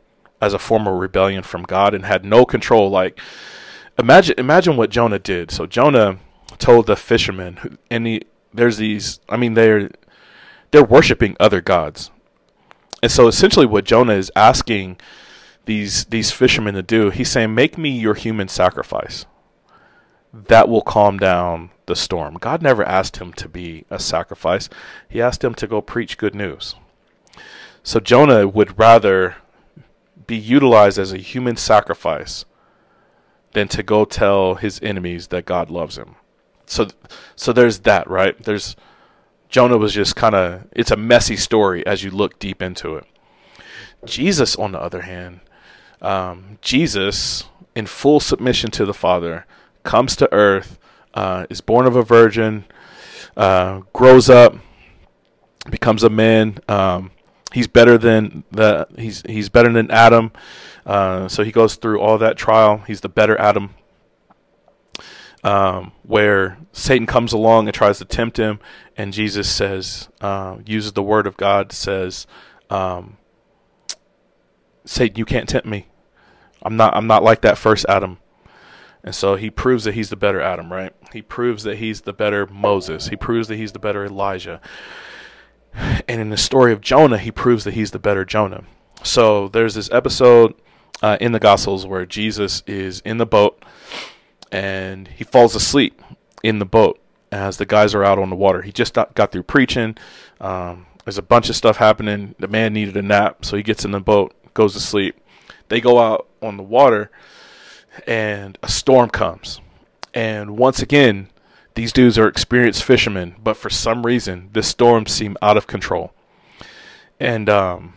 as 0.41 0.55
a 0.55 0.59
form 0.59 0.87
of 0.87 0.95
rebellion 0.95 1.43
from 1.43 1.63
God 1.63 1.95
and 1.95 2.05
had 2.05 2.25
no 2.25 2.45
control. 2.45 2.91
Like 2.91 3.19
imagine 3.99 4.35
imagine 4.39 4.77
what 4.77 4.91
Jonah 4.91 5.19
did. 5.19 5.51
So 5.51 5.67
Jonah 5.67 6.19
told 6.59 6.87
the 6.87 6.97
fishermen, 6.97 7.79
and 7.91 8.07
he, 8.07 8.23
there's 8.53 8.77
these. 8.77 9.21
I 9.29 9.37
mean, 9.37 9.55
they're 9.55 9.91
they're 10.71 10.85
worshiping 10.85 11.37
other 11.39 11.61
gods, 11.61 12.11
and 13.03 13.11
so 13.11 13.29
essentially, 13.29 13.67
what 13.67 13.85
Jonah 13.85 14.15
is 14.15 14.31
asking 14.37 14.99
these 15.65 16.05
these 16.07 16.31
fishermen 16.31 16.75
to 16.75 16.83
do, 16.83 17.11
he's 17.11 17.31
saying, 17.31 17.55
"Make 17.55 17.79
me 17.79 17.91
your 17.91 18.15
human 18.15 18.49
sacrifice." 18.49 19.27
That 20.35 20.69
will 20.69 20.81
calm 20.81 21.19
down 21.19 21.71
the 21.87 21.97
storm. 21.97 22.35
God 22.35 22.63
never 22.63 22.85
asked 22.85 23.17
him 23.17 23.33
to 23.35 23.49
be 23.49 23.85
a 23.91 23.99
sacrifice. 23.99 24.69
He 25.09 25.21
asked 25.21 25.43
him 25.43 25.55
to 25.57 25.67
go 25.67 25.81
preach 25.81 26.19
good 26.19 26.35
news. 26.35 26.75
So 27.83 27.99
Jonah 28.01 28.47
would 28.47 28.79
rather 28.79 29.37
be 30.27 30.37
utilized 30.37 30.99
as 30.99 31.13
a 31.13 31.19
human 31.19 31.57
sacrifice 31.57 32.45
than 33.53 33.69
to 33.69 33.83
go 33.83 34.05
tell 34.05 34.55
his 34.55 34.81
enemies 34.83 35.29
that 35.29 35.45
God 35.45 35.71
loves 35.71 35.99
him. 35.99 36.15
So 36.67 36.89
so 37.37 37.53
there's 37.53 37.81
that, 37.81 38.09
right? 38.09 38.41
There's 38.43 38.77
Jonah 39.49 39.77
was 39.77 39.93
just 39.93 40.17
kind 40.17 40.35
of 40.35 40.67
it's 40.73 40.91
a 40.91 40.97
messy 40.97 41.37
story 41.37 41.85
as 41.87 42.03
you 42.03 42.11
look 42.11 42.39
deep 42.39 42.63
into 42.63 42.97
it. 42.97 43.05
Jesus 44.05 44.57
on 44.57 44.73
the 44.73 44.81
other 44.81 45.03
hand, 45.03 45.41
um, 46.01 46.59
Jesus 46.63 47.45
in 47.75 47.87
full 47.87 48.21
submission 48.21 48.71
to 48.73 48.85
the 48.85 48.95
Father 48.95 49.47
comes 49.83 50.17
to 50.17 50.33
earth, 50.33 50.79
uh, 51.15 51.47
is 51.51 51.61
born 51.61 51.87
of 51.87 51.97
a 51.97 52.03
virgin, 52.03 52.65
uh, 53.37 53.81
grows 53.93 54.29
up, 54.31 54.57
becomes 55.71 56.03
a 56.03 56.11
man, 56.11 56.59
um, 56.69 57.11
he's 57.53 57.67
better 57.67 57.99
than 57.99 58.45
the 58.51 58.87
he's 58.97 59.23
he's 59.27 59.49
better 59.49 59.73
than 59.73 59.91
Adam. 59.91 60.33
Uh, 60.85 61.29
so 61.29 61.45
he 61.45 61.53
goes 61.53 61.77
through 61.77 62.01
all 62.01 62.19
that 62.19 62.37
trial. 62.37 62.79
He's 62.79 63.01
the 63.01 63.09
better 63.09 63.39
Adam. 63.41 63.75
Um, 65.45 65.91
where 66.05 66.59
Satan 66.71 67.05
comes 67.07 67.33
along 67.33 67.67
and 67.67 67.75
tries 67.75 67.99
to 67.99 68.05
tempt 68.05 68.37
him, 68.37 68.61
and 68.97 69.13
Jesus 69.13 69.51
says, 69.51 70.09
uh, 70.21 70.59
uses 70.65 70.93
the 70.93 71.03
word 71.03 71.27
of 71.27 71.37
God, 71.37 71.73
says, 71.73 72.29
um, 72.71 73.17
"Satan, 74.85 75.19
you 75.19 75.25
can't 75.25 75.49
tempt 75.49 75.67
me. 75.67 75.89
I'm 76.63 76.77
not. 76.77 76.95
I'm 76.95 77.09
not 77.09 77.25
like 77.25 77.41
that 77.41 77.59
first 77.59 77.85
Adam." 77.89 78.19
And 79.05 79.15
so 79.15 79.35
he 79.35 79.51
proves 79.51 79.85
that 79.85 79.95
he's 79.95 80.11
the 80.11 80.17
better 80.17 80.41
Adam, 80.41 80.73
right? 80.73 80.93
He 81.13 81.23
proves 81.23 81.65
that 81.65 81.79
he's 81.79 82.03
the 82.03 82.13
better 82.13 82.47
Moses. 82.47 83.09
He 83.09 83.17
proves 83.17 83.49
that 83.49 83.57
he's 83.57 83.73
the 83.73 83.79
better 83.79 84.05
Elijah. 84.05 84.61
And 85.75 86.21
in 86.21 86.31
the 86.31 86.37
story 86.37 86.73
of 86.73 86.81
Jonah, 86.81 87.19
he 87.19 87.31
proves 87.31 87.65
that 87.65 87.75
he's 87.75 87.91
the 87.91 87.99
better 87.99 88.25
Jonah. 88.25 88.65
So 89.03 89.49
there's 89.49 89.75
this 89.75 89.91
episode 89.91 90.55
uh, 91.03 91.17
in 91.21 91.33
the 91.33 91.41
Gospels 91.41 91.87
where 91.87 92.07
Jesus 92.07 92.63
is 92.67 93.01
in 93.01 93.19
the 93.19 93.27
boat 93.27 93.65
and 94.53 95.09
he 95.09 95.25
falls 95.25 95.55
asleep 95.55 96.01
in 96.43 96.59
the 96.59 96.67
boat 96.67 97.01
as 97.33 97.57
the 97.57 97.67
guys 97.67 97.95
are 97.95 98.05
out 98.05 98.19
on 98.19 98.31
the 98.31 98.37
water. 98.37 98.63
He 98.63 98.71
just 98.71 98.95
got, 98.95 99.33
through 99.33 99.43
preaching. 99.45 99.97
Um, 100.41 100.87
there's 101.05 101.19
a 101.19 101.23
bunch 101.23 101.49
of 101.49 101.57
stuff 101.57 101.79
happening. 101.79 102.35
The 102.39 102.49
man 102.49 102.75
needed 102.75 102.97
a 102.97 103.03
nap, 103.03 103.45
so 103.45 103.57
he 103.57 103.63
gets 103.63 103.85
in 103.85 103.91
the 103.91 104.01
boat, 104.01 104.35
goes 104.55 104.75
to 104.75 104.81
sleep. 104.81 105.19
They 105.69 105.81
go 105.81 105.99
out 105.99 106.29
on 106.43 106.59
the 106.59 106.63
water, 106.63 107.11
and 108.07 108.59
a 108.63 108.69
storm 108.69 109.11
comes. 109.11 109.61
And 110.15 110.57
once 110.57 110.81
again, 110.83 111.29
these 111.75 111.93
dudes 111.93 112.19
are 112.19 112.29
experienced 112.29 112.85
fishermen, 112.85 113.37
but 113.43 113.57
for 113.57 113.71
some 113.71 114.05
reason, 114.05 114.51
this 114.53 114.69
storm 114.69 115.07
seemed 115.07 115.39
out 115.41 115.57
of 115.57 115.67
control. 115.67 116.13
And 117.19 117.49
um, 117.49 117.95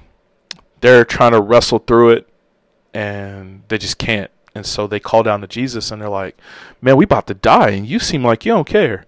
they're 0.82 1.06
trying 1.06 1.32
to 1.32 1.42
wrestle 1.42 1.80
through 1.80 2.12
it, 2.12 2.30
and 2.94 3.64
they 3.68 3.78
just 3.78 3.98
can't. 3.98 4.32
And 4.54 4.66
so 4.66 4.88
they 4.88 5.00
call 5.00 5.24
down 5.24 5.42
to 5.42 5.48
Jesus, 5.48 5.92
and 5.92 6.02
they're 6.02 6.08
like, 6.08 6.40
"Man, 6.82 6.96
we 6.96 7.04
about 7.04 7.28
to 7.28 7.34
die, 7.34 7.72
and 7.72 7.86
you 7.86 8.00
seem 8.00 8.24
like 8.24 8.46
you 8.46 8.54
don't 8.54 8.68
care." 8.68 9.06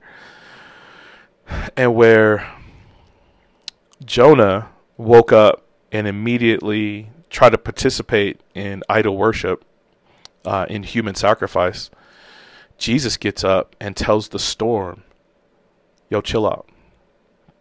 And 1.78 1.96
where 1.96 2.52
Jonah 4.04 4.70
woke 4.98 5.32
up 5.32 5.66
and 5.92 6.08
immediately 6.08 7.10
tried 7.30 7.52
to 7.52 7.58
participate 7.58 8.42
in 8.54 8.84
idol 8.90 9.16
worship, 9.16 9.64
uh, 10.48 10.66
in 10.70 10.84
human 10.84 11.14
sacrifice, 11.14 11.90
Jesus 12.78 13.18
gets 13.18 13.44
up 13.44 13.76
and 13.80 13.96
tells 13.96 14.30
the 14.30 14.40
storm, 14.40 15.04
Yo, 16.10 16.22
chill 16.22 16.48
out. 16.48 16.70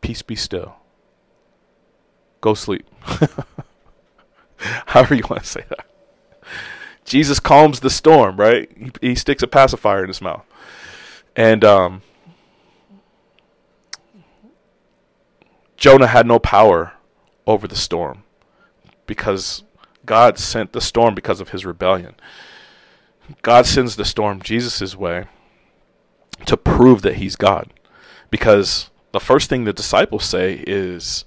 Peace 0.01 0.23
be 0.23 0.37
still. 0.37 0.77
Go 2.41 2.55
sleep. 2.55 2.89
However 4.87 5.17
you 5.17 5.25
want 5.29 5.43
to 5.43 5.49
say 5.49 5.65
that. 5.69 5.87
Jesus 7.05 7.41
calms 7.41 7.81
the 7.81 7.91
storm, 7.91 8.37
right? 8.37 8.71
He, 8.77 9.09
he 9.09 9.15
sticks 9.17 9.43
a 9.43 9.49
pacifier 9.49 10.03
in 10.03 10.09
his 10.09 10.21
mouth. 10.21 10.45
And 11.35 11.65
um, 11.65 12.03
Jonah 15.77 16.07
had 16.07 16.27
no 16.27 16.39
power 16.39 16.93
over 17.49 17.67
the 17.67 17.77
storm 17.77 18.23
because 19.07 19.65
God 20.05 20.39
sent 20.39 20.73
the 20.73 20.81
storm 20.81 21.17
because 21.17 21.41
of 21.41 21.49
his 21.49 21.67
rebellion. 21.67 22.15
God 23.43 23.67
sends 23.67 23.97
the 23.97 24.05
storm 24.05 24.41
Jesus' 24.41 24.97
way 24.97 25.27
to 26.45 26.57
prove 26.57 27.03
that 27.03 27.17
he's 27.17 27.37
God. 27.37 27.73
Because 28.31 28.91
the 29.13 29.21
first 29.21 29.49
thing 29.49 29.65
the 29.65 29.73
disciples 29.73 30.25
say 30.25 30.63
is, 30.67 31.25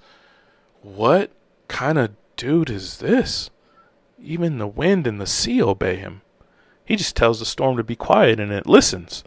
What 0.81 1.31
kind 1.67 1.97
of 1.97 2.11
dude 2.35 2.69
is 2.69 2.97
this? 2.97 3.49
Even 4.21 4.57
the 4.57 4.67
wind 4.67 5.07
and 5.07 5.19
the 5.19 5.25
sea 5.27 5.61
obey 5.61 5.95
him. 5.95 6.21
He 6.83 6.95
just 6.95 7.15
tells 7.15 7.39
the 7.39 7.45
storm 7.45 7.77
to 7.77 7.83
be 7.83 7.95
quiet 7.95 8.39
and 8.39 8.51
it 8.51 8.65
listens. 8.65 9.23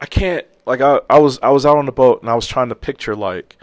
I 0.00 0.06
can't 0.06 0.46
like 0.66 0.80
I, 0.80 1.00
I 1.08 1.18
was 1.18 1.38
I 1.42 1.50
was 1.50 1.64
out 1.64 1.78
on 1.78 1.86
the 1.86 1.92
boat 1.92 2.20
and 2.22 2.30
I 2.30 2.34
was 2.34 2.46
trying 2.46 2.68
to 2.70 2.74
picture 2.74 3.14
like 3.14 3.56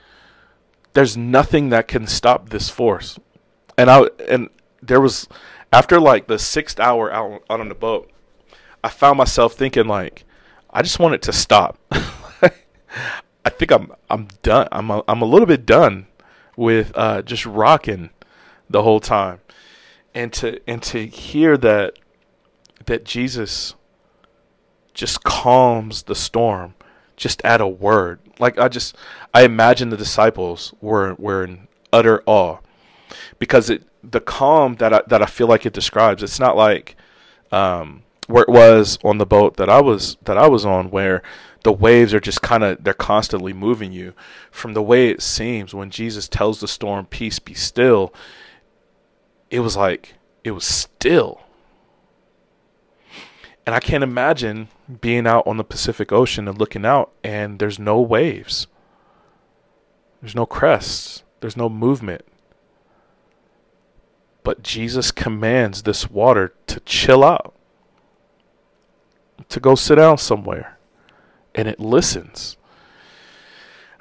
there's 0.94 1.18
nothing 1.18 1.70
that 1.70 1.88
can 1.88 2.08
stop 2.08 2.50
this 2.50 2.70
force. 2.70 3.20
And 3.78 3.90
I 3.90 4.04
and 4.28 4.50
there 4.82 5.02
was 5.02 5.28
after 5.72 6.00
like 6.00 6.28
the 6.28 6.40
sixth 6.40 6.80
hour 6.80 7.12
out, 7.12 7.44
out 7.50 7.60
on 7.60 7.70
the 7.70 7.76
boat, 7.76 8.10
I 8.84 8.90
found 8.90 9.18
myself 9.18 9.54
thinking 9.54 9.88
like, 9.88 10.26
I 10.70 10.82
just 10.82 11.00
want 11.00 11.16
it 11.16 11.22
to 11.24 11.34
stop. 11.34 11.78
I 13.46 13.50
think 13.50 13.72
I'm 13.72 13.92
I'm 14.10 14.28
done. 14.42 14.68
I'm 14.72 14.92
a, 14.92 15.04
I'm 15.08 15.22
a 15.22 15.26
little 15.26 15.48
bit 15.48 15.66
done 15.66 16.08
with 16.56 16.92
uh, 16.96 17.22
just 17.22 17.46
rocking 17.46 18.10
the 18.70 18.84
whole 18.84 19.00
time, 19.00 19.40
and 20.14 20.32
to 20.34 20.60
and 20.68 20.84
to 20.84 21.08
hear 21.08 21.58
that 21.58 21.98
that 22.86 23.06
Jesus 23.06 23.76
just 24.94 25.24
calms 25.24 26.04
the 26.04 26.16
storm 26.16 26.76
just 27.16 27.44
at 27.44 27.62
a 27.62 27.68
word. 27.68 28.20
Like 28.40 28.60
I 28.60 28.68
just 28.68 28.96
I 29.34 29.44
imagine 29.44 29.90
the 29.90 29.98
disciples 29.98 30.74
were 30.82 31.16
were 31.16 31.44
in 31.44 31.68
utter 31.92 32.22
awe 32.26 32.58
because 33.40 33.70
it 33.70 33.84
the 34.04 34.22
calm 34.22 34.76
that 34.76 34.94
I, 34.94 35.02
that 35.08 35.22
I 35.22 35.26
feel 35.26 35.48
like 35.48 35.66
it 35.66 35.74
describes. 35.74 36.24
It's 36.24 36.40
not 36.40 36.56
like 36.56 36.96
um, 37.52 38.04
where 38.30 38.44
it 38.44 38.50
was 38.50 39.00
on 39.04 39.18
the 39.18 39.26
boat 39.26 39.58
that 39.58 39.70
I 39.70 39.82
was 39.82 40.18
that 40.24 40.38
I 40.38 40.48
was 40.48 40.66
on, 40.66 40.92
where 40.92 41.22
the 41.64 41.72
waves 41.74 42.14
are 42.14 42.20
just 42.20 42.42
kind 42.42 42.64
of 42.64 42.84
they're 42.84 42.94
constantly 42.94 43.54
moving 43.54 43.92
you. 43.92 44.14
From 44.52 44.74
the 44.74 44.84
way 44.84 45.10
it 45.10 45.22
seems 45.22 45.74
when 45.74 45.90
Jesus 45.90 46.28
tells 46.28 46.60
the 46.60 46.68
storm, 46.68 47.06
"Peace, 47.06 47.40
be 47.40 47.54
still," 47.54 48.14
it 49.50 49.62
was 49.62 49.76
like 49.76 50.14
it 50.44 50.52
was 50.52 50.66
still. 50.66 51.42
And 53.66 53.76
I 53.76 53.80
can't 53.80 54.04
imagine 54.04 54.70
being 55.02 55.28
out 55.28 55.46
on 55.46 55.58
the 55.58 55.64
Pacific 55.64 56.12
Ocean 56.12 56.48
and 56.48 56.58
looking 56.58 56.86
out, 56.86 57.12
and 57.24 57.60
there's 57.60 57.78
no 57.78 58.00
waves. 58.00 58.68
There's 60.22 60.36
no 60.36 60.46
crests. 60.46 61.24
There's 61.40 61.58
no 61.58 61.70
movement. 61.70 62.24
But 64.44 64.64
Jesus 64.64 65.12
commands 65.12 65.84
this 65.84 66.10
water 66.10 66.54
to 66.68 66.80
chill 66.82 67.24
out, 67.24 67.54
to 69.50 69.60
go 69.60 69.76
sit 69.76 69.96
down 69.96 70.18
somewhere, 70.18 70.78
and 71.54 71.68
it 71.68 71.80
listens. 71.80 72.58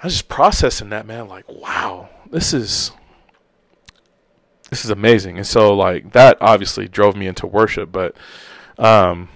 I 0.02 0.06
was 0.06 0.14
just 0.14 0.28
processing 0.28 0.90
that, 0.90 1.06
man. 1.06 1.28
Like, 1.28 1.48
wow, 1.48 2.08
this 2.30 2.54
is 2.54 2.92
this 4.70 4.84
is 4.84 4.90
amazing. 4.90 5.38
And 5.38 5.46
so, 5.46 5.74
like, 5.74 6.12
that 6.12 6.36
obviously 6.40 6.86
drove 6.88 7.16
me 7.16 7.26
into 7.26 7.46
worship. 7.46 7.90
But 7.90 8.14
um, 8.78 9.28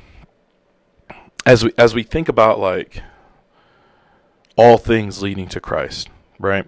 as 1.44 1.64
we 1.64 1.72
as 1.76 1.94
we 1.94 2.02
think 2.02 2.28
about 2.28 2.58
like 2.58 3.02
all 4.56 4.78
things 4.78 5.22
leading 5.22 5.48
to 5.48 5.60
Christ, 5.60 6.08
right? 6.38 6.66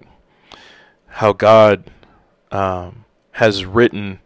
How 1.07 1.33
God 1.33 1.91
um, 2.51 3.05
has 3.33 3.65
written 3.65 4.21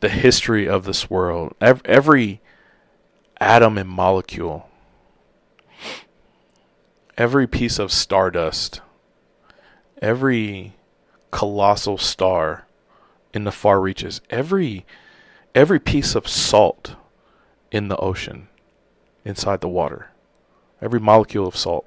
the 0.00 0.08
history 0.08 0.68
of 0.68 0.84
this 0.84 1.10
world. 1.10 1.54
Every, 1.60 1.82
every 1.86 2.40
atom 3.40 3.78
and 3.78 3.88
molecule, 3.88 4.68
every 7.16 7.46
piece 7.46 7.78
of 7.78 7.90
stardust, 7.90 8.80
every 10.02 10.74
colossal 11.30 11.96
star 11.96 12.66
in 13.32 13.44
the 13.44 13.52
far 13.52 13.80
reaches, 13.80 14.20
every 14.30 14.84
every 15.54 15.80
piece 15.80 16.14
of 16.14 16.28
salt 16.28 16.94
in 17.72 17.88
the 17.88 17.96
ocean, 17.96 18.48
inside 19.24 19.60
the 19.60 19.68
water, 19.68 20.10
every 20.82 21.00
molecule 21.00 21.46
of 21.46 21.56
salt. 21.56 21.86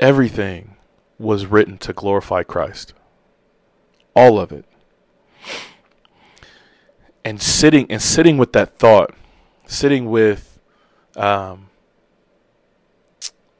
Everything 0.00 0.76
was 1.18 1.46
written 1.46 1.78
to 1.78 1.92
glorify 1.92 2.42
Christ. 2.42 2.92
All 4.14 4.38
of 4.38 4.52
it 4.52 4.64
and 7.24 7.40
sitting 7.40 7.90
and 7.90 8.02
sitting 8.02 8.36
with 8.36 8.52
that 8.52 8.78
thought, 8.78 9.14
sitting 9.66 10.10
with, 10.10 10.58
um, 11.16 11.70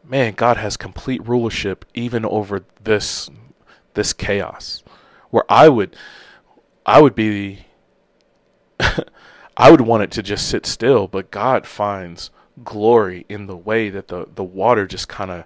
man, 0.04 0.34
God 0.34 0.56
has 0.58 0.76
complete 0.76 1.26
rulership 1.26 1.84
even 1.94 2.24
over 2.24 2.64
this 2.82 3.30
this 3.94 4.12
chaos, 4.12 4.82
where 5.30 5.44
I 5.48 5.68
would, 5.68 5.96
I 6.84 7.00
would 7.00 7.14
be, 7.14 7.64
I 9.56 9.70
would 9.70 9.80
want 9.80 10.02
it 10.02 10.10
to 10.12 10.22
just 10.22 10.48
sit 10.48 10.66
still, 10.66 11.06
but 11.06 11.30
God 11.30 11.66
finds 11.66 12.30
glory 12.62 13.24
in 13.28 13.46
the 13.46 13.56
way 13.56 13.88
that 13.88 14.08
the 14.08 14.26
the 14.34 14.44
water 14.44 14.86
just 14.86 15.08
kind 15.08 15.30
of. 15.30 15.44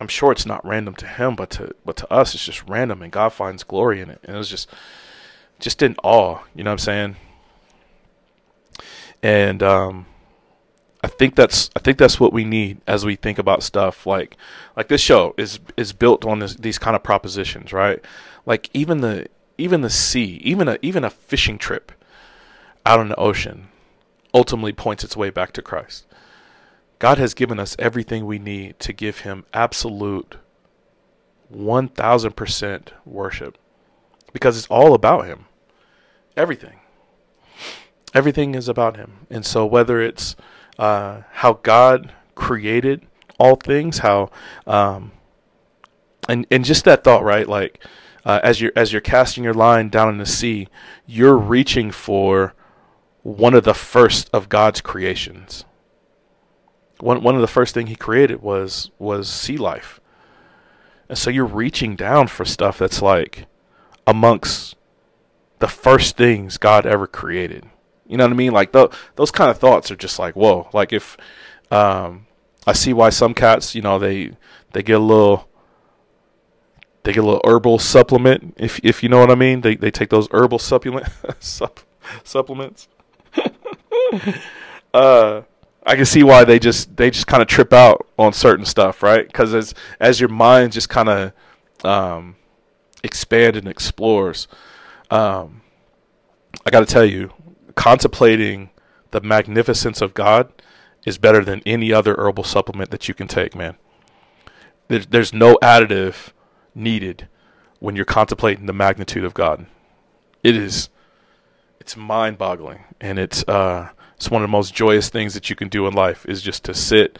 I'm 0.00 0.08
sure 0.08 0.32
it's 0.32 0.46
not 0.46 0.66
random 0.66 0.96
to 0.96 1.06
him, 1.06 1.36
but 1.36 1.50
to 1.50 1.76
but 1.84 1.96
to 1.98 2.12
us 2.12 2.34
it's 2.34 2.44
just 2.44 2.68
random, 2.68 3.02
and 3.02 3.12
God 3.12 3.32
finds 3.32 3.62
glory 3.62 4.00
in 4.00 4.10
it, 4.10 4.18
and 4.24 4.34
it 4.34 4.38
was 4.38 4.48
just 4.48 4.68
just 5.62 5.80
in 5.80 5.96
awe. 6.02 6.40
You 6.54 6.64
know 6.64 6.70
what 6.70 6.74
I'm 6.74 6.78
saying? 6.78 7.16
And 9.22 9.62
um, 9.62 10.06
I 11.02 11.08
think 11.08 11.36
that's 11.36 11.70
I 11.74 11.80
think 11.80 11.96
that's 11.96 12.20
what 12.20 12.32
we 12.32 12.44
need 12.44 12.80
as 12.86 13.06
we 13.06 13.16
think 13.16 13.38
about 13.38 13.62
stuff 13.62 14.06
like 14.06 14.36
like 14.76 14.88
this 14.88 15.00
show 15.00 15.34
is 15.38 15.60
is 15.76 15.92
built 15.92 16.26
on 16.26 16.40
this, 16.40 16.56
these 16.56 16.78
kind 16.78 16.94
of 16.94 17.02
propositions, 17.02 17.72
right? 17.72 18.04
Like 18.44 18.68
even 18.74 19.00
the 19.00 19.28
even 19.56 19.80
the 19.80 19.90
sea, 19.90 20.40
even 20.42 20.68
a 20.68 20.78
even 20.82 21.04
a 21.04 21.10
fishing 21.10 21.56
trip 21.56 21.92
out 22.84 23.00
in 23.00 23.08
the 23.08 23.16
ocean 23.16 23.68
ultimately 24.34 24.72
points 24.72 25.04
its 25.04 25.16
way 25.16 25.30
back 25.30 25.52
to 25.52 25.62
Christ. 25.62 26.06
God 26.98 27.18
has 27.18 27.34
given 27.34 27.58
us 27.58 27.76
everything 27.78 28.26
we 28.26 28.38
need 28.38 28.78
to 28.80 28.92
give 28.92 29.20
him 29.20 29.44
absolute 29.52 30.36
1000% 31.52 32.88
worship 33.04 33.58
because 34.32 34.56
it's 34.56 34.68
all 34.68 34.94
about 34.94 35.26
him. 35.26 35.46
Everything. 36.36 36.80
Everything 38.14 38.54
is 38.54 38.68
about 38.68 38.96
Him. 38.96 39.26
And 39.30 39.44
so, 39.44 39.66
whether 39.66 40.00
it's 40.00 40.36
uh, 40.78 41.22
how 41.32 41.54
God 41.62 42.12
created 42.34 43.06
all 43.38 43.56
things, 43.56 43.98
how, 43.98 44.30
um, 44.66 45.12
and 46.28 46.46
and 46.50 46.64
just 46.64 46.84
that 46.84 47.04
thought, 47.04 47.24
right? 47.24 47.48
Like, 47.48 47.84
uh, 48.24 48.40
as 48.42 48.60
you're 48.60 48.72
as 48.76 48.92
you're 48.92 49.00
casting 49.00 49.44
your 49.44 49.54
line 49.54 49.88
down 49.88 50.08
in 50.08 50.18
the 50.18 50.26
sea, 50.26 50.68
you're 51.06 51.36
reaching 51.36 51.90
for 51.90 52.54
one 53.22 53.54
of 53.54 53.64
the 53.64 53.74
first 53.74 54.30
of 54.32 54.48
God's 54.48 54.80
creations. 54.80 55.64
One 57.00 57.22
one 57.22 57.34
of 57.34 57.40
the 57.40 57.46
first 57.46 57.74
thing 57.74 57.88
He 57.88 57.96
created 57.96 58.42
was 58.42 58.90
was 58.98 59.28
sea 59.28 59.56
life, 59.56 60.00
and 61.08 61.18
so 61.18 61.30
you're 61.30 61.44
reaching 61.44 61.96
down 61.96 62.28
for 62.28 62.44
stuff 62.44 62.78
that's 62.78 63.02
like 63.02 63.46
amongst 64.06 64.76
the 65.62 65.68
first 65.68 66.16
things 66.16 66.58
God 66.58 66.86
ever 66.86 67.06
created. 67.06 67.64
You 68.08 68.16
know 68.16 68.24
what 68.24 68.32
I 68.32 68.36
mean? 68.36 68.50
Like 68.50 68.72
th- 68.72 68.90
those 69.14 69.30
kind 69.30 69.48
of 69.48 69.58
thoughts 69.58 69.92
are 69.92 69.96
just 69.96 70.18
like 70.18 70.34
whoa. 70.34 70.68
Like 70.72 70.92
if 70.92 71.16
um, 71.70 72.26
I 72.66 72.72
see 72.72 72.92
why 72.92 73.10
some 73.10 73.32
cats, 73.32 73.72
you 73.72 73.80
know, 73.80 73.96
they 74.00 74.32
they 74.72 74.82
get 74.82 74.96
a 74.96 74.98
little 74.98 75.48
they 77.04 77.12
get 77.12 77.22
a 77.22 77.26
little 77.26 77.40
herbal 77.46 77.78
supplement. 77.78 78.54
If 78.56 78.80
if 78.82 79.04
you 79.04 79.08
know 79.08 79.20
what 79.20 79.30
I 79.30 79.36
mean, 79.36 79.60
they 79.60 79.76
they 79.76 79.92
take 79.92 80.10
those 80.10 80.26
herbal 80.32 80.58
supplement 80.58 81.06
sup, 81.38 81.78
supplements. 82.24 82.88
uh, 84.92 85.42
I 85.86 85.94
can 85.94 86.06
see 86.06 86.24
why 86.24 86.42
they 86.42 86.58
just 86.58 86.96
they 86.96 87.08
just 87.08 87.28
kind 87.28 87.40
of 87.40 87.46
trip 87.46 87.72
out 87.72 88.04
on 88.18 88.32
certain 88.32 88.66
stuff, 88.66 89.00
right? 89.00 89.24
Because 89.24 89.54
as 89.54 89.74
as 90.00 90.18
your 90.18 90.28
mind 90.28 90.72
just 90.72 90.88
kind 90.88 91.08
of 91.08 91.32
um, 91.84 92.34
expand 93.04 93.54
and 93.54 93.68
explores, 93.68 94.48
um, 95.12 95.60
I 96.64 96.70
got 96.70 96.80
to 96.80 96.86
tell 96.86 97.04
you, 97.04 97.32
contemplating 97.74 98.70
the 99.10 99.20
magnificence 99.20 100.00
of 100.00 100.14
God 100.14 100.50
is 101.04 101.18
better 101.18 101.44
than 101.44 101.62
any 101.66 101.92
other 101.92 102.14
herbal 102.16 102.44
supplement 102.44 102.90
that 102.90 103.08
you 103.08 103.14
can 103.14 103.28
take, 103.28 103.54
man. 103.54 103.76
There's, 104.88 105.06
there's 105.06 105.32
no 105.32 105.58
additive 105.62 106.32
needed 106.74 107.28
when 107.78 107.94
you're 107.96 108.04
contemplating 108.04 108.66
the 108.66 108.72
magnitude 108.72 109.24
of 109.24 109.34
God. 109.34 109.66
It 110.42 110.56
is, 110.56 110.88
it's 111.78 111.96
mind-boggling, 111.96 112.84
and 113.00 113.18
it's 113.18 113.46
uh, 113.48 113.90
it's 114.16 114.30
one 114.30 114.42
of 114.42 114.48
the 114.48 114.52
most 114.52 114.72
joyous 114.72 115.08
things 115.08 115.34
that 115.34 115.50
you 115.50 115.56
can 115.56 115.68
do 115.68 115.86
in 115.86 115.94
life 115.94 116.24
is 116.26 116.42
just 116.42 116.64
to 116.64 116.74
sit 116.74 117.18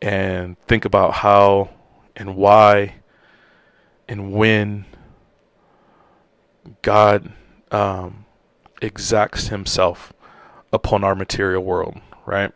and 0.00 0.58
think 0.66 0.84
about 0.84 1.14
how 1.14 1.70
and 2.16 2.34
why 2.36 2.96
and 4.08 4.32
when 4.32 4.84
God 6.82 7.32
um, 7.70 8.24
exacts 8.80 9.48
Himself 9.48 10.12
upon 10.72 11.04
our 11.04 11.14
material 11.14 11.62
world, 11.62 12.00
right? 12.26 12.52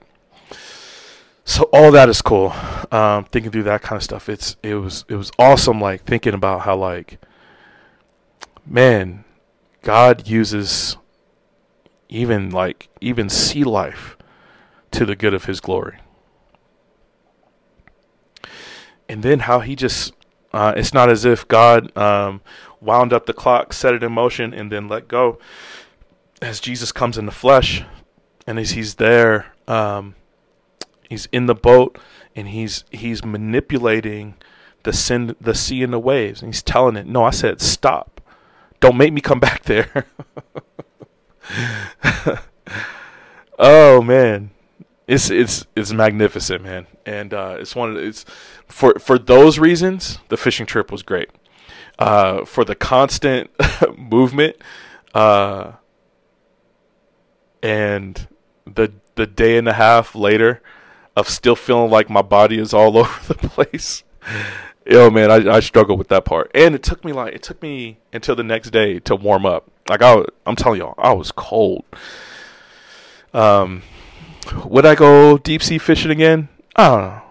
So 1.45 1.69
all 1.73 1.93
that 1.93 2.09
is 2.09 2.23
cool. 2.23 2.53
Um, 2.91 3.25
thinking 3.25 3.53
through 3.53 3.65
that 3.65 3.83
kind 3.83 3.97
of 3.97 4.03
stuff, 4.03 4.29
it's 4.29 4.57
it 4.63 4.75
was 4.75 5.05
it 5.09 5.15
was 5.15 5.31
awesome. 5.39 5.81
Like 5.81 6.05
thinking 6.05 6.35
about 6.35 6.63
how 6.63 6.77
like, 6.77 7.21
man, 8.67 9.25
God 9.83 10.27
uses 10.27 10.97
even 12.09 12.51
like 12.51 12.89
even 13.01 13.29
sea 13.29 13.65
life 13.65 14.17
to 14.91 15.05
the 15.05 15.15
good 15.15 15.35
of 15.35 15.45
his 15.45 15.61
glory. 15.61 15.99
And 19.09 19.23
then 19.23 19.41
how 19.41 19.61
he 19.61 19.77
just, 19.77 20.13
uh, 20.53 20.73
it's 20.77 20.93
not 20.93 21.09
as 21.09 21.25
if 21.25 21.47
God 21.47 21.97
um, 21.97 22.41
wound 22.81 23.13
up 23.13 23.27
the 23.27 23.33
clock, 23.33 23.73
set 23.73 23.95
it 23.95 24.03
in 24.03 24.13
motion, 24.13 24.53
and 24.53 24.71
then 24.71 24.89
let 24.89 25.09
go. 25.09 25.39
As 26.43 26.61
Jesus 26.61 26.93
comes 26.93 27.17
in 27.17 27.27
the 27.27 27.33
flesh, 27.33 27.85
and 28.47 28.59
as 28.59 28.73
he's 28.73 28.97
there, 28.97 29.47
um, 29.67 30.15
he's 31.09 31.27
in 31.33 31.47
the 31.47 31.55
boat, 31.55 31.99
and 32.35 32.49
he's 32.49 32.85
he's 32.91 33.25
manipulating 33.25 34.35
the 34.83 34.93
sin, 34.93 35.35
the 35.41 35.55
sea 35.55 35.83
and 35.83 35.93
the 35.93 35.99
waves, 35.99 36.43
and 36.43 36.53
he's 36.53 36.63
telling 36.63 36.97
it, 36.97 37.07
"No, 37.07 37.25
I 37.25 37.31
said 37.31 37.61
stop. 37.61 38.21
Don't 38.81 38.97
make 38.97 39.13
me 39.13 39.21
come 39.21 39.41
back 39.41 39.65
there." 39.65 40.07
oh 43.59 44.03
man, 44.03 44.51
it's 45.07 45.31
it's 45.31 45.67
it's 45.75 45.93
magnificent, 45.93 46.63
man, 46.63 46.87
and 47.05 47.33
uh, 47.33 47.57
it's 47.59 47.75
one 47.75 47.91
of 47.91 47.95
the, 47.97 48.03
it's 48.03 48.25
for 48.69 48.95
for 48.99 49.19
those 49.19 49.59
reasons 49.59 50.19
the 50.29 50.37
fishing 50.37 50.67
trip 50.67 50.93
was 50.93 51.03
great. 51.03 51.31
Uh, 51.99 52.45
for 52.45 52.65
the 52.65 52.75
constant 52.75 53.51
movement, 53.97 54.57
uh, 55.15 55.73
and 57.63 58.29
the 58.67 58.93
the 59.15 59.27
day 59.27 59.57
and 59.57 59.67
a 59.67 59.73
half 59.73 60.15
later 60.15 60.61
of 61.17 61.29
still 61.29 61.57
feeling 61.57 61.91
like 61.91 62.11
my 62.11 62.21
body 62.23 62.59
is 62.59 62.75
all 62.75 62.99
over 62.99 63.33
the 63.33 63.49
place. 63.49 64.05
Yo, 64.85 65.11
man, 65.11 65.31
I 65.31 65.57
I 65.57 65.61
struggled 65.61 65.99
with 65.99 66.09
that 66.09 66.25
part, 66.25 66.51
and 66.55 66.75
it 66.75 66.83
took 66.83 67.05
me 67.05 67.13
like 67.13 67.35
it 67.35 67.43
took 67.43 67.61
me 67.63 67.99
until 68.13 68.37
the 68.37 68.45
next 68.45 68.71
day 68.71 68.99
to 69.01 69.17
warm 69.17 69.47
up. 69.47 69.71
Like 69.89 70.03
I, 70.03 70.23
I'm 70.45 70.57
telling 70.57 70.81
y'all, 70.81 70.95
I 70.99 71.13
was 71.13 71.33
cold. 71.33 71.85
Um, 73.33 73.83
would 74.65 74.87
I 74.87 74.95
go 74.95 75.39
deep 75.39 75.63
sea 75.63 75.79
fishing 75.79 76.11
again? 76.11 76.49
I 76.75 76.89
don't 76.89 77.03
know. 77.03 77.23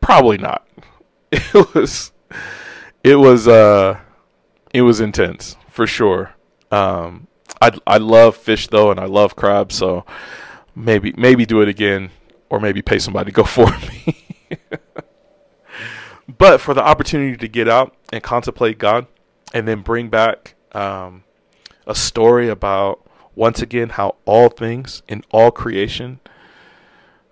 Probably 0.00 0.38
not. 0.38 0.66
It 1.36 1.74
was, 1.74 2.12
it 3.04 3.16
was, 3.16 3.46
uh, 3.46 4.00
it 4.72 4.82
was 4.82 5.00
intense 5.00 5.56
for 5.68 5.86
sure. 5.86 6.34
Um, 6.72 7.28
I 7.60 7.78
I 7.86 7.98
love 7.98 8.36
fish 8.36 8.66
though, 8.68 8.90
and 8.90 8.98
I 8.98 9.06
love 9.06 9.36
crabs, 9.36 9.76
so 9.76 10.04
maybe 10.74 11.14
maybe 11.16 11.46
do 11.46 11.60
it 11.62 11.68
again, 11.68 12.10
or 12.50 12.60
maybe 12.60 12.82
pay 12.82 12.98
somebody 12.98 13.30
to 13.30 13.34
go 13.34 13.44
for 13.44 13.70
me. 13.88 14.26
but 16.38 16.60
for 16.60 16.74
the 16.74 16.82
opportunity 16.82 17.36
to 17.36 17.48
get 17.48 17.68
out 17.68 17.94
and 18.12 18.22
contemplate 18.22 18.78
God, 18.78 19.06
and 19.52 19.68
then 19.68 19.82
bring 19.82 20.08
back 20.08 20.56
um, 20.72 21.24
a 21.86 21.94
story 21.94 22.48
about 22.48 23.00
once 23.34 23.62
again 23.62 23.90
how 23.90 24.16
all 24.24 24.48
things 24.48 25.02
in 25.08 25.22
all 25.30 25.50
creation 25.50 26.20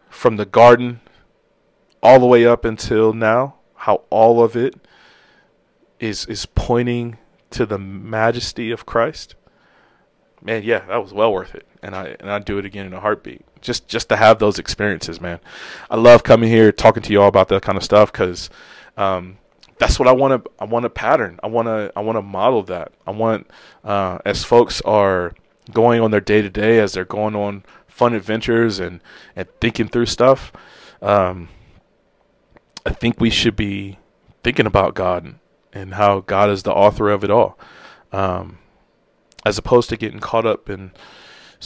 from 0.08 0.36
the 0.36 0.46
garden 0.46 1.00
all 2.02 2.18
the 2.18 2.26
way 2.26 2.44
up 2.44 2.64
until 2.64 3.12
now, 3.12 3.54
how 3.74 4.02
all 4.10 4.42
of 4.42 4.56
it 4.56 4.74
is 6.02 6.26
is 6.26 6.44
pointing 6.44 7.16
to 7.50 7.64
the 7.64 7.78
majesty 7.78 8.70
of 8.70 8.84
Christ. 8.84 9.36
Man, 10.42 10.64
yeah, 10.64 10.80
that 10.86 11.00
was 11.02 11.12
well 11.12 11.32
worth 11.32 11.54
it, 11.54 11.66
and 11.80 11.94
I 11.94 12.16
and 12.18 12.30
I'd 12.30 12.44
do 12.44 12.58
it 12.58 12.64
again 12.64 12.86
in 12.86 12.92
a 12.92 13.00
heartbeat. 13.00 13.42
Just 13.60 13.86
just 13.86 14.08
to 14.08 14.16
have 14.16 14.40
those 14.40 14.58
experiences, 14.58 15.20
man. 15.20 15.38
I 15.88 15.96
love 15.96 16.24
coming 16.24 16.50
here 16.50 16.72
talking 16.72 17.02
to 17.04 17.12
you 17.12 17.22
all 17.22 17.28
about 17.28 17.48
that 17.48 17.62
kind 17.62 17.78
of 17.78 17.84
stuff 17.84 18.10
because 18.10 18.50
um, 18.96 19.38
that's 19.78 20.00
what 20.00 20.08
I 20.08 20.12
want 20.12 20.44
to 20.44 20.50
I 20.58 20.64
want 20.64 20.82
to 20.82 20.90
pattern. 20.90 21.38
I 21.42 21.46
want 21.46 21.66
to 21.68 21.92
I 21.94 22.00
want 22.00 22.16
to 22.16 22.22
model 22.22 22.64
that. 22.64 22.92
I 23.06 23.12
want 23.12 23.48
uh, 23.84 24.18
as 24.24 24.42
folks 24.42 24.80
are 24.80 25.32
going 25.70 26.00
on 26.00 26.10
their 26.10 26.20
day 26.20 26.42
to 26.42 26.50
day, 26.50 26.80
as 26.80 26.92
they're 26.94 27.04
going 27.04 27.36
on 27.36 27.62
fun 27.86 28.12
adventures 28.12 28.80
and 28.80 29.00
and 29.36 29.46
thinking 29.60 29.86
through 29.86 30.06
stuff. 30.06 30.52
Um, 31.00 31.48
I 32.84 32.90
think 32.90 33.20
we 33.20 33.30
should 33.30 33.54
be 33.54 33.98
thinking 34.42 34.66
about 34.66 34.94
God 34.94 35.36
and 35.72 35.94
how 35.94 36.20
God 36.20 36.50
is 36.50 36.62
the 36.62 36.72
author 36.72 37.10
of 37.10 37.24
it 37.24 37.30
all, 37.30 37.58
um, 38.12 38.58
as 39.44 39.58
opposed 39.58 39.88
to 39.90 39.96
getting 39.96 40.20
caught 40.20 40.46
up 40.46 40.68
in 40.68 40.92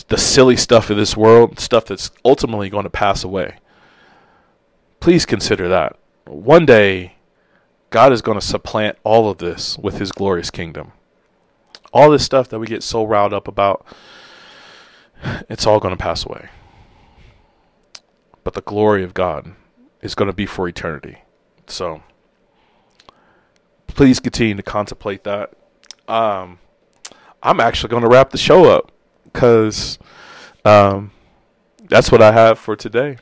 the 0.08 0.18
silly 0.18 0.56
stuff 0.56 0.90
of 0.90 0.96
this 0.96 1.16
world, 1.16 1.58
stuff 1.58 1.86
that's 1.86 2.10
ultimately 2.24 2.68
going 2.68 2.84
to 2.84 2.90
pass 2.90 3.24
away. 3.24 3.58
Please 5.00 5.26
consider 5.26 5.68
that. 5.68 5.96
One 6.26 6.66
day, 6.66 7.14
God 7.90 8.12
is 8.12 8.22
going 8.22 8.38
to 8.38 8.46
supplant 8.46 8.98
all 9.04 9.30
of 9.30 9.38
this 9.38 9.78
with 9.78 9.98
His 9.98 10.12
glorious 10.12 10.50
kingdom. 10.50 10.92
All 11.92 12.10
this 12.10 12.24
stuff 12.24 12.48
that 12.48 12.58
we 12.58 12.66
get 12.66 12.82
so 12.82 13.04
riled 13.04 13.32
up 13.32 13.48
about 13.48 13.86
it's 15.48 15.66
all 15.66 15.80
going 15.80 15.96
to 15.96 16.02
pass 16.02 16.26
away. 16.26 16.48
But 18.44 18.54
the 18.54 18.60
glory 18.60 19.02
of 19.02 19.14
God 19.14 19.54
is 20.02 20.14
going 20.14 20.28
to 20.28 20.36
be 20.36 20.46
for 20.46 20.68
eternity. 20.68 21.18
So 21.66 22.02
please 23.96 24.20
continue 24.20 24.54
to 24.54 24.62
contemplate 24.62 25.24
that. 25.24 25.54
Um, 26.06 26.58
I'm 27.42 27.60
actually 27.60 27.88
going 27.88 28.02
to 28.02 28.08
wrap 28.08 28.30
the 28.30 28.38
show 28.38 28.70
up 28.70 28.92
because 29.24 29.98
um, 30.64 31.10
that's 31.88 32.12
what 32.12 32.20
I 32.22 32.32
have 32.32 32.58
for 32.58 32.76
today. 32.76 33.16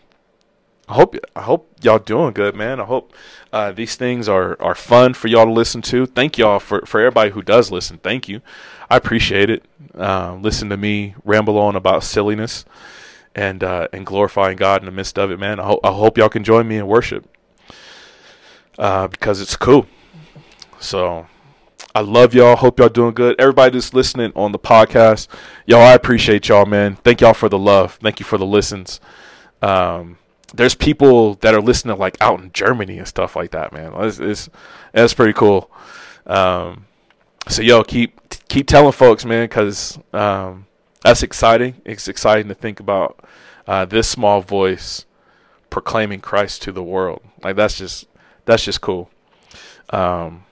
I 0.86 0.94
hope 0.94 1.16
I 1.34 1.40
hope 1.42 1.72
y'all 1.80 1.98
doing 1.98 2.34
good, 2.34 2.54
man. 2.54 2.78
I 2.78 2.84
hope 2.84 3.14
uh, 3.54 3.72
these 3.72 3.96
things 3.96 4.28
are, 4.28 4.60
are 4.60 4.74
fun 4.74 5.14
for 5.14 5.28
y'all 5.28 5.46
to 5.46 5.52
listen 5.52 5.80
to. 5.82 6.04
Thank 6.04 6.36
y'all 6.36 6.58
for 6.58 6.82
for 6.84 7.00
everybody 7.00 7.30
who 7.30 7.40
does 7.40 7.70
listen. 7.70 7.96
Thank 7.96 8.28
you. 8.28 8.42
I 8.90 8.98
appreciate 8.98 9.48
it. 9.48 9.64
Uh, 9.96 10.34
listen 10.34 10.68
to 10.68 10.76
me 10.76 11.14
ramble 11.24 11.56
on 11.56 11.74
about 11.74 12.04
silliness 12.04 12.66
and 13.34 13.64
uh, 13.64 13.88
and 13.94 14.04
glorifying 14.04 14.58
God 14.58 14.82
in 14.82 14.86
the 14.86 14.92
midst 14.92 15.18
of 15.18 15.30
it, 15.30 15.38
man. 15.38 15.58
I, 15.58 15.64
ho- 15.64 15.80
I 15.82 15.92
hope 15.92 16.18
y'all 16.18 16.28
can 16.28 16.44
join 16.44 16.68
me 16.68 16.76
in 16.76 16.86
worship 16.86 17.26
uh, 18.78 19.06
because 19.06 19.40
it's 19.40 19.56
cool. 19.56 19.86
So 20.84 21.26
I 21.94 22.00
love 22.00 22.34
y'all. 22.34 22.56
Hope 22.56 22.78
y'all 22.78 22.88
doing 22.88 23.14
good. 23.14 23.36
Everybody 23.38 23.72
that's 23.72 23.94
listening 23.94 24.32
on 24.36 24.52
the 24.52 24.58
podcast, 24.58 25.28
y'all, 25.66 25.80
I 25.80 25.94
appreciate 25.94 26.48
y'all, 26.48 26.66
man. 26.66 26.96
Thank 26.96 27.22
y'all 27.22 27.34
for 27.34 27.48
the 27.48 27.58
love. 27.58 27.98
Thank 28.02 28.20
you 28.20 28.26
for 28.26 28.36
the 28.36 28.44
listens. 28.44 29.00
Um, 29.62 30.18
there's 30.52 30.74
people 30.74 31.34
that 31.36 31.54
are 31.54 31.62
listening 31.62 31.96
like 31.96 32.16
out 32.20 32.40
in 32.40 32.52
Germany 32.52 32.98
and 32.98 33.08
stuff 33.08 33.34
like 33.34 33.52
that, 33.52 33.72
man. 33.72 33.92
It's, 33.96 34.18
it's 34.18 34.50
that's 34.92 35.14
pretty 35.14 35.32
cool. 35.32 35.70
Um, 36.26 36.86
so 37.48 37.62
yo, 37.62 37.82
keep 37.82 38.20
keep 38.48 38.66
telling 38.66 38.92
folks, 38.92 39.24
man, 39.24 39.44
because 39.44 39.98
um, 40.12 40.66
that's 41.02 41.22
exciting. 41.22 41.80
It's 41.86 42.08
exciting 42.08 42.48
to 42.48 42.54
think 42.54 42.78
about 42.78 43.24
uh, 43.66 43.86
this 43.86 44.06
small 44.06 44.42
voice 44.42 45.06
proclaiming 45.70 46.20
Christ 46.20 46.62
to 46.62 46.72
the 46.72 46.82
world. 46.82 47.22
Like 47.42 47.56
that's 47.56 47.78
just 47.78 48.06
that's 48.44 48.64
just 48.64 48.82
cool. 48.82 49.10
Um, 49.90 50.44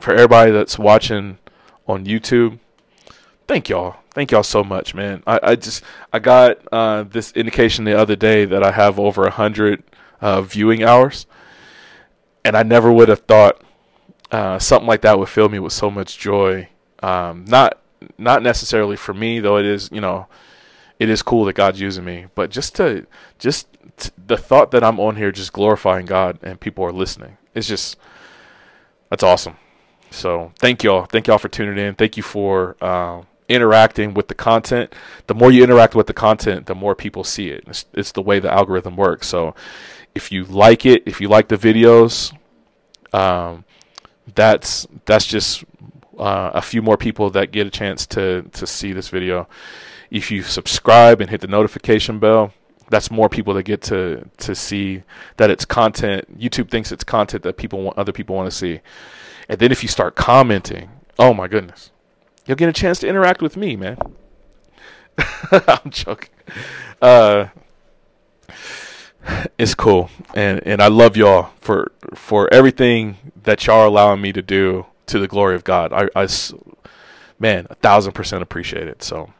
for 0.00 0.12
everybody 0.12 0.50
that's 0.50 0.78
watching 0.78 1.38
on 1.86 2.06
YouTube, 2.06 2.58
thank 3.46 3.68
y'all. 3.68 3.96
Thank 4.12 4.32
y'all 4.32 4.42
so 4.42 4.64
much, 4.64 4.94
man. 4.94 5.22
I, 5.26 5.40
I 5.42 5.54
just 5.56 5.84
I 6.12 6.18
got 6.18 6.58
uh, 6.72 7.04
this 7.04 7.32
indication 7.32 7.84
the 7.84 7.96
other 7.96 8.16
day 8.16 8.44
that 8.44 8.62
I 8.62 8.72
have 8.72 8.98
over 8.98 9.24
a 9.24 9.30
hundred 9.30 9.84
uh, 10.20 10.42
viewing 10.42 10.82
hours, 10.82 11.26
and 12.44 12.56
I 12.56 12.64
never 12.64 12.92
would 12.92 13.08
have 13.08 13.20
thought 13.20 13.62
uh, 14.32 14.58
something 14.58 14.88
like 14.88 15.02
that 15.02 15.18
would 15.18 15.28
fill 15.28 15.48
me 15.48 15.58
with 15.58 15.72
so 15.72 15.90
much 15.90 16.18
joy. 16.18 16.68
Um, 17.02 17.44
not 17.46 17.78
not 18.18 18.42
necessarily 18.42 18.96
for 18.96 19.14
me, 19.14 19.38
though. 19.38 19.58
It 19.58 19.66
is 19.66 19.90
you 19.92 20.00
know, 20.00 20.26
it 20.98 21.08
is 21.08 21.22
cool 21.22 21.44
that 21.44 21.54
God's 21.54 21.80
using 21.80 22.04
me, 22.04 22.26
but 22.34 22.50
just 22.50 22.74
to 22.76 23.06
just 23.38 23.68
t- 23.96 24.10
the 24.26 24.36
thought 24.36 24.72
that 24.72 24.82
I'm 24.82 24.98
on 24.98 25.16
here 25.16 25.30
just 25.30 25.52
glorifying 25.52 26.06
God 26.06 26.38
and 26.42 26.58
people 26.58 26.84
are 26.84 26.92
listening. 26.92 27.36
It's 27.54 27.68
just 27.68 27.96
that's 29.08 29.22
awesome. 29.22 29.56
So 30.10 30.52
thank 30.58 30.82
y'all, 30.82 31.04
thank 31.06 31.26
y'all 31.26 31.38
for 31.38 31.48
tuning 31.48 31.78
in. 31.84 31.94
Thank 31.94 32.16
you 32.16 32.22
for 32.22 32.76
uh, 32.80 33.22
interacting 33.48 34.14
with 34.14 34.28
the 34.28 34.34
content. 34.34 34.94
The 35.26 35.34
more 35.34 35.50
you 35.50 35.62
interact 35.62 35.94
with 35.94 36.06
the 36.06 36.12
content, 36.14 36.66
the 36.66 36.74
more 36.74 36.94
people 36.94 37.24
see 37.24 37.48
it. 37.50 37.64
It's, 37.66 37.84
it's 37.92 38.12
the 38.12 38.22
way 38.22 38.38
the 38.38 38.50
algorithm 38.50 38.96
works. 38.96 39.28
So 39.28 39.54
if 40.14 40.32
you 40.32 40.44
like 40.44 40.84
it, 40.86 41.02
if 41.06 41.20
you 41.20 41.28
like 41.28 41.48
the 41.48 41.56
videos, 41.56 42.36
um, 43.12 43.64
that's 44.34 44.86
that's 45.04 45.26
just 45.26 45.64
uh, 46.18 46.50
a 46.54 46.62
few 46.62 46.82
more 46.82 46.96
people 46.96 47.30
that 47.30 47.50
get 47.52 47.66
a 47.66 47.70
chance 47.70 48.06
to 48.08 48.42
to 48.52 48.66
see 48.66 48.92
this 48.92 49.08
video. 49.08 49.48
If 50.10 50.30
you 50.30 50.42
subscribe 50.42 51.20
and 51.20 51.30
hit 51.30 51.40
the 51.40 51.46
notification 51.46 52.18
bell, 52.18 52.52
that's 52.90 53.10
more 53.10 53.28
people 53.28 53.54
that 53.54 53.62
get 53.62 53.80
to 53.82 54.28
to 54.38 54.54
see 54.54 55.02
that 55.38 55.48
it's 55.48 55.64
content. 55.64 56.38
YouTube 56.38 56.70
thinks 56.70 56.92
it's 56.92 57.04
content 57.04 57.42
that 57.44 57.56
people 57.56 57.80
want, 57.80 57.96
other 57.96 58.12
people 58.12 58.36
want 58.36 58.50
to 58.50 58.56
see. 58.56 58.80
And 59.48 59.58
then 59.58 59.72
if 59.72 59.82
you 59.82 59.88
start 59.88 60.16
commenting, 60.16 60.90
oh 61.18 61.32
my 61.32 61.48
goodness, 61.48 61.90
you'll 62.46 62.56
get 62.56 62.68
a 62.68 62.72
chance 62.72 62.98
to 63.00 63.08
interact 63.08 63.40
with 63.40 63.56
me, 63.56 63.76
man. 63.76 63.96
I'm 65.52 65.90
joking. 65.90 66.30
Uh, 67.00 67.46
it's 69.56 69.74
cool, 69.74 70.10
and 70.34 70.60
and 70.66 70.82
I 70.82 70.88
love 70.88 71.16
y'all 71.16 71.50
for 71.60 71.92
for 72.14 72.52
everything 72.52 73.16
that 73.42 73.66
y'all 73.66 73.80
are 73.80 73.86
allowing 73.86 74.20
me 74.20 74.32
to 74.32 74.42
do 74.42 74.86
to 75.06 75.18
the 75.18 75.28
glory 75.28 75.54
of 75.54 75.64
God. 75.64 75.92
I, 75.92 76.08
I 76.16 76.28
man, 77.38 77.66
a 77.70 77.74
thousand 77.76 78.12
percent 78.12 78.42
appreciate 78.42 78.88
it. 78.88 79.02
So, 79.02 79.32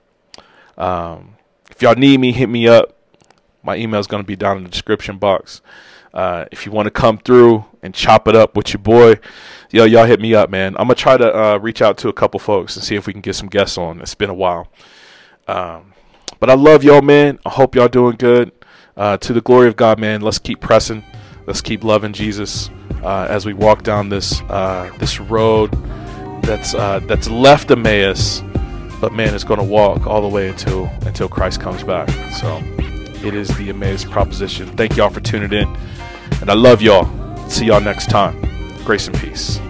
um, 0.77 1.37
if 1.71 1.83
y'all 1.83 1.95
need 1.95 2.21
me, 2.21 2.33
hit 2.33 2.49
me 2.49 2.69
up. 2.69 2.97
My 3.63 3.77
email 3.77 4.01
is 4.01 4.07
going 4.07 4.23
to 4.23 4.27
be 4.27 4.37
down 4.37 4.57
in 4.59 4.65
the 4.65 4.71
description 4.71 5.19
box. 5.19 5.61
Uh, 6.13 6.47
if 6.51 6.67
you 6.67 6.73
want 6.73 6.87
to 6.87 6.91
come 6.91 7.19
through 7.19 7.65
and 7.83 7.95
chop 7.95 8.27
it 8.27 8.35
up 8.35 8.57
with 8.57 8.73
your 8.73 8.83
boy, 8.83 9.19
yo, 9.71 9.85
y'all 9.85 10.07
hit 10.07 10.21
me 10.21 10.35
up, 10.35 10.51
man. 10.51 10.75
I'm 10.77 10.89
gonna 10.89 10.97
try 10.97 11.17
to 11.17 11.37
uh, 11.37 11.57
reach 11.59 11.81
out 11.83 11.99
to 11.99 12.09
a 12.09 12.13
couple 12.13 12.41
folks 12.41 12.75
and 12.77 12.85
see 12.85 12.97
if 12.97 13.07
we 13.07 13.13
can 13.13 13.23
get 13.23 13.37
some 13.37 13.49
guests 13.49 13.79
on. 13.79 14.01
It's 14.01 14.17
been 14.17 14.31
a 14.31 14.35
while, 14.35 14.67
um, 15.47 15.93
but 16.41 16.51
I 16.51 16.55
love 16.55 16.83
y'all, 16.83 17.01
man. 17.01 17.39
I 17.47 17.51
hope 17.51 17.77
y'all 17.77 17.89
doing 17.89 18.17
good. 18.17 18.51
Uh, 18.97 19.17
to 19.19 19.33
the 19.33 19.41
glory 19.41 19.69
of 19.69 19.77
God, 19.77 20.01
man. 20.01 20.21
Let's 20.21 20.39
keep 20.39 20.61
pressing. 20.61 21.05
Let's 21.47 21.61
keep 21.61 21.85
loving 21.85 22.13
Jesus 22.13 22.71
uh, 23.03 23.27
as 23.31 23.47
we 23.47 23.55
walk 23.55 23.83
down 23.83 24.09
this 24.09 24.41
uh, 24.43 24.91
this 24.99 25.21
road 25.21 25.73
that's 26.43 26.75
uh, 26.75 26.99
that's 27.05 27.31
left 27.31 27.71
Emmaus, 27.71 28.43
but 29.01 29.13
man, 29.13 29.33
it's 29.33 29.45
to 29.45 29.63
walk 29.63 30.07
all 30.09 30.21
the 30.21 30.29
way 30.29 30.49
until 30.49 30.87
until 31.03 31.29
Christ 31.29 31.61
comes 31.61 31.85
back. 31.85 32.11
So 32.33 32.61
it 33.25 33.35
is 33.35 33.49
the 33.57 33.71
Emmaus 33.71 34.05
proposition. 34.05 34.69
Thank 34.77 34.97
y'all 34.97 35.11
for 35.11 35.21
tuning 35.21 35.53
in. 35.53 35.77
And 36.41 36.51
I 36.51 36.55
love 36.55 36.83
y'all. 36.83 37.07
See 37.49 37.67
y'all 37.67 37.81
next 37.81 38.11
time. 38.11 38.41
Grace 38.85 39.07
and 39.07 39.17
peace. 39.17 39.61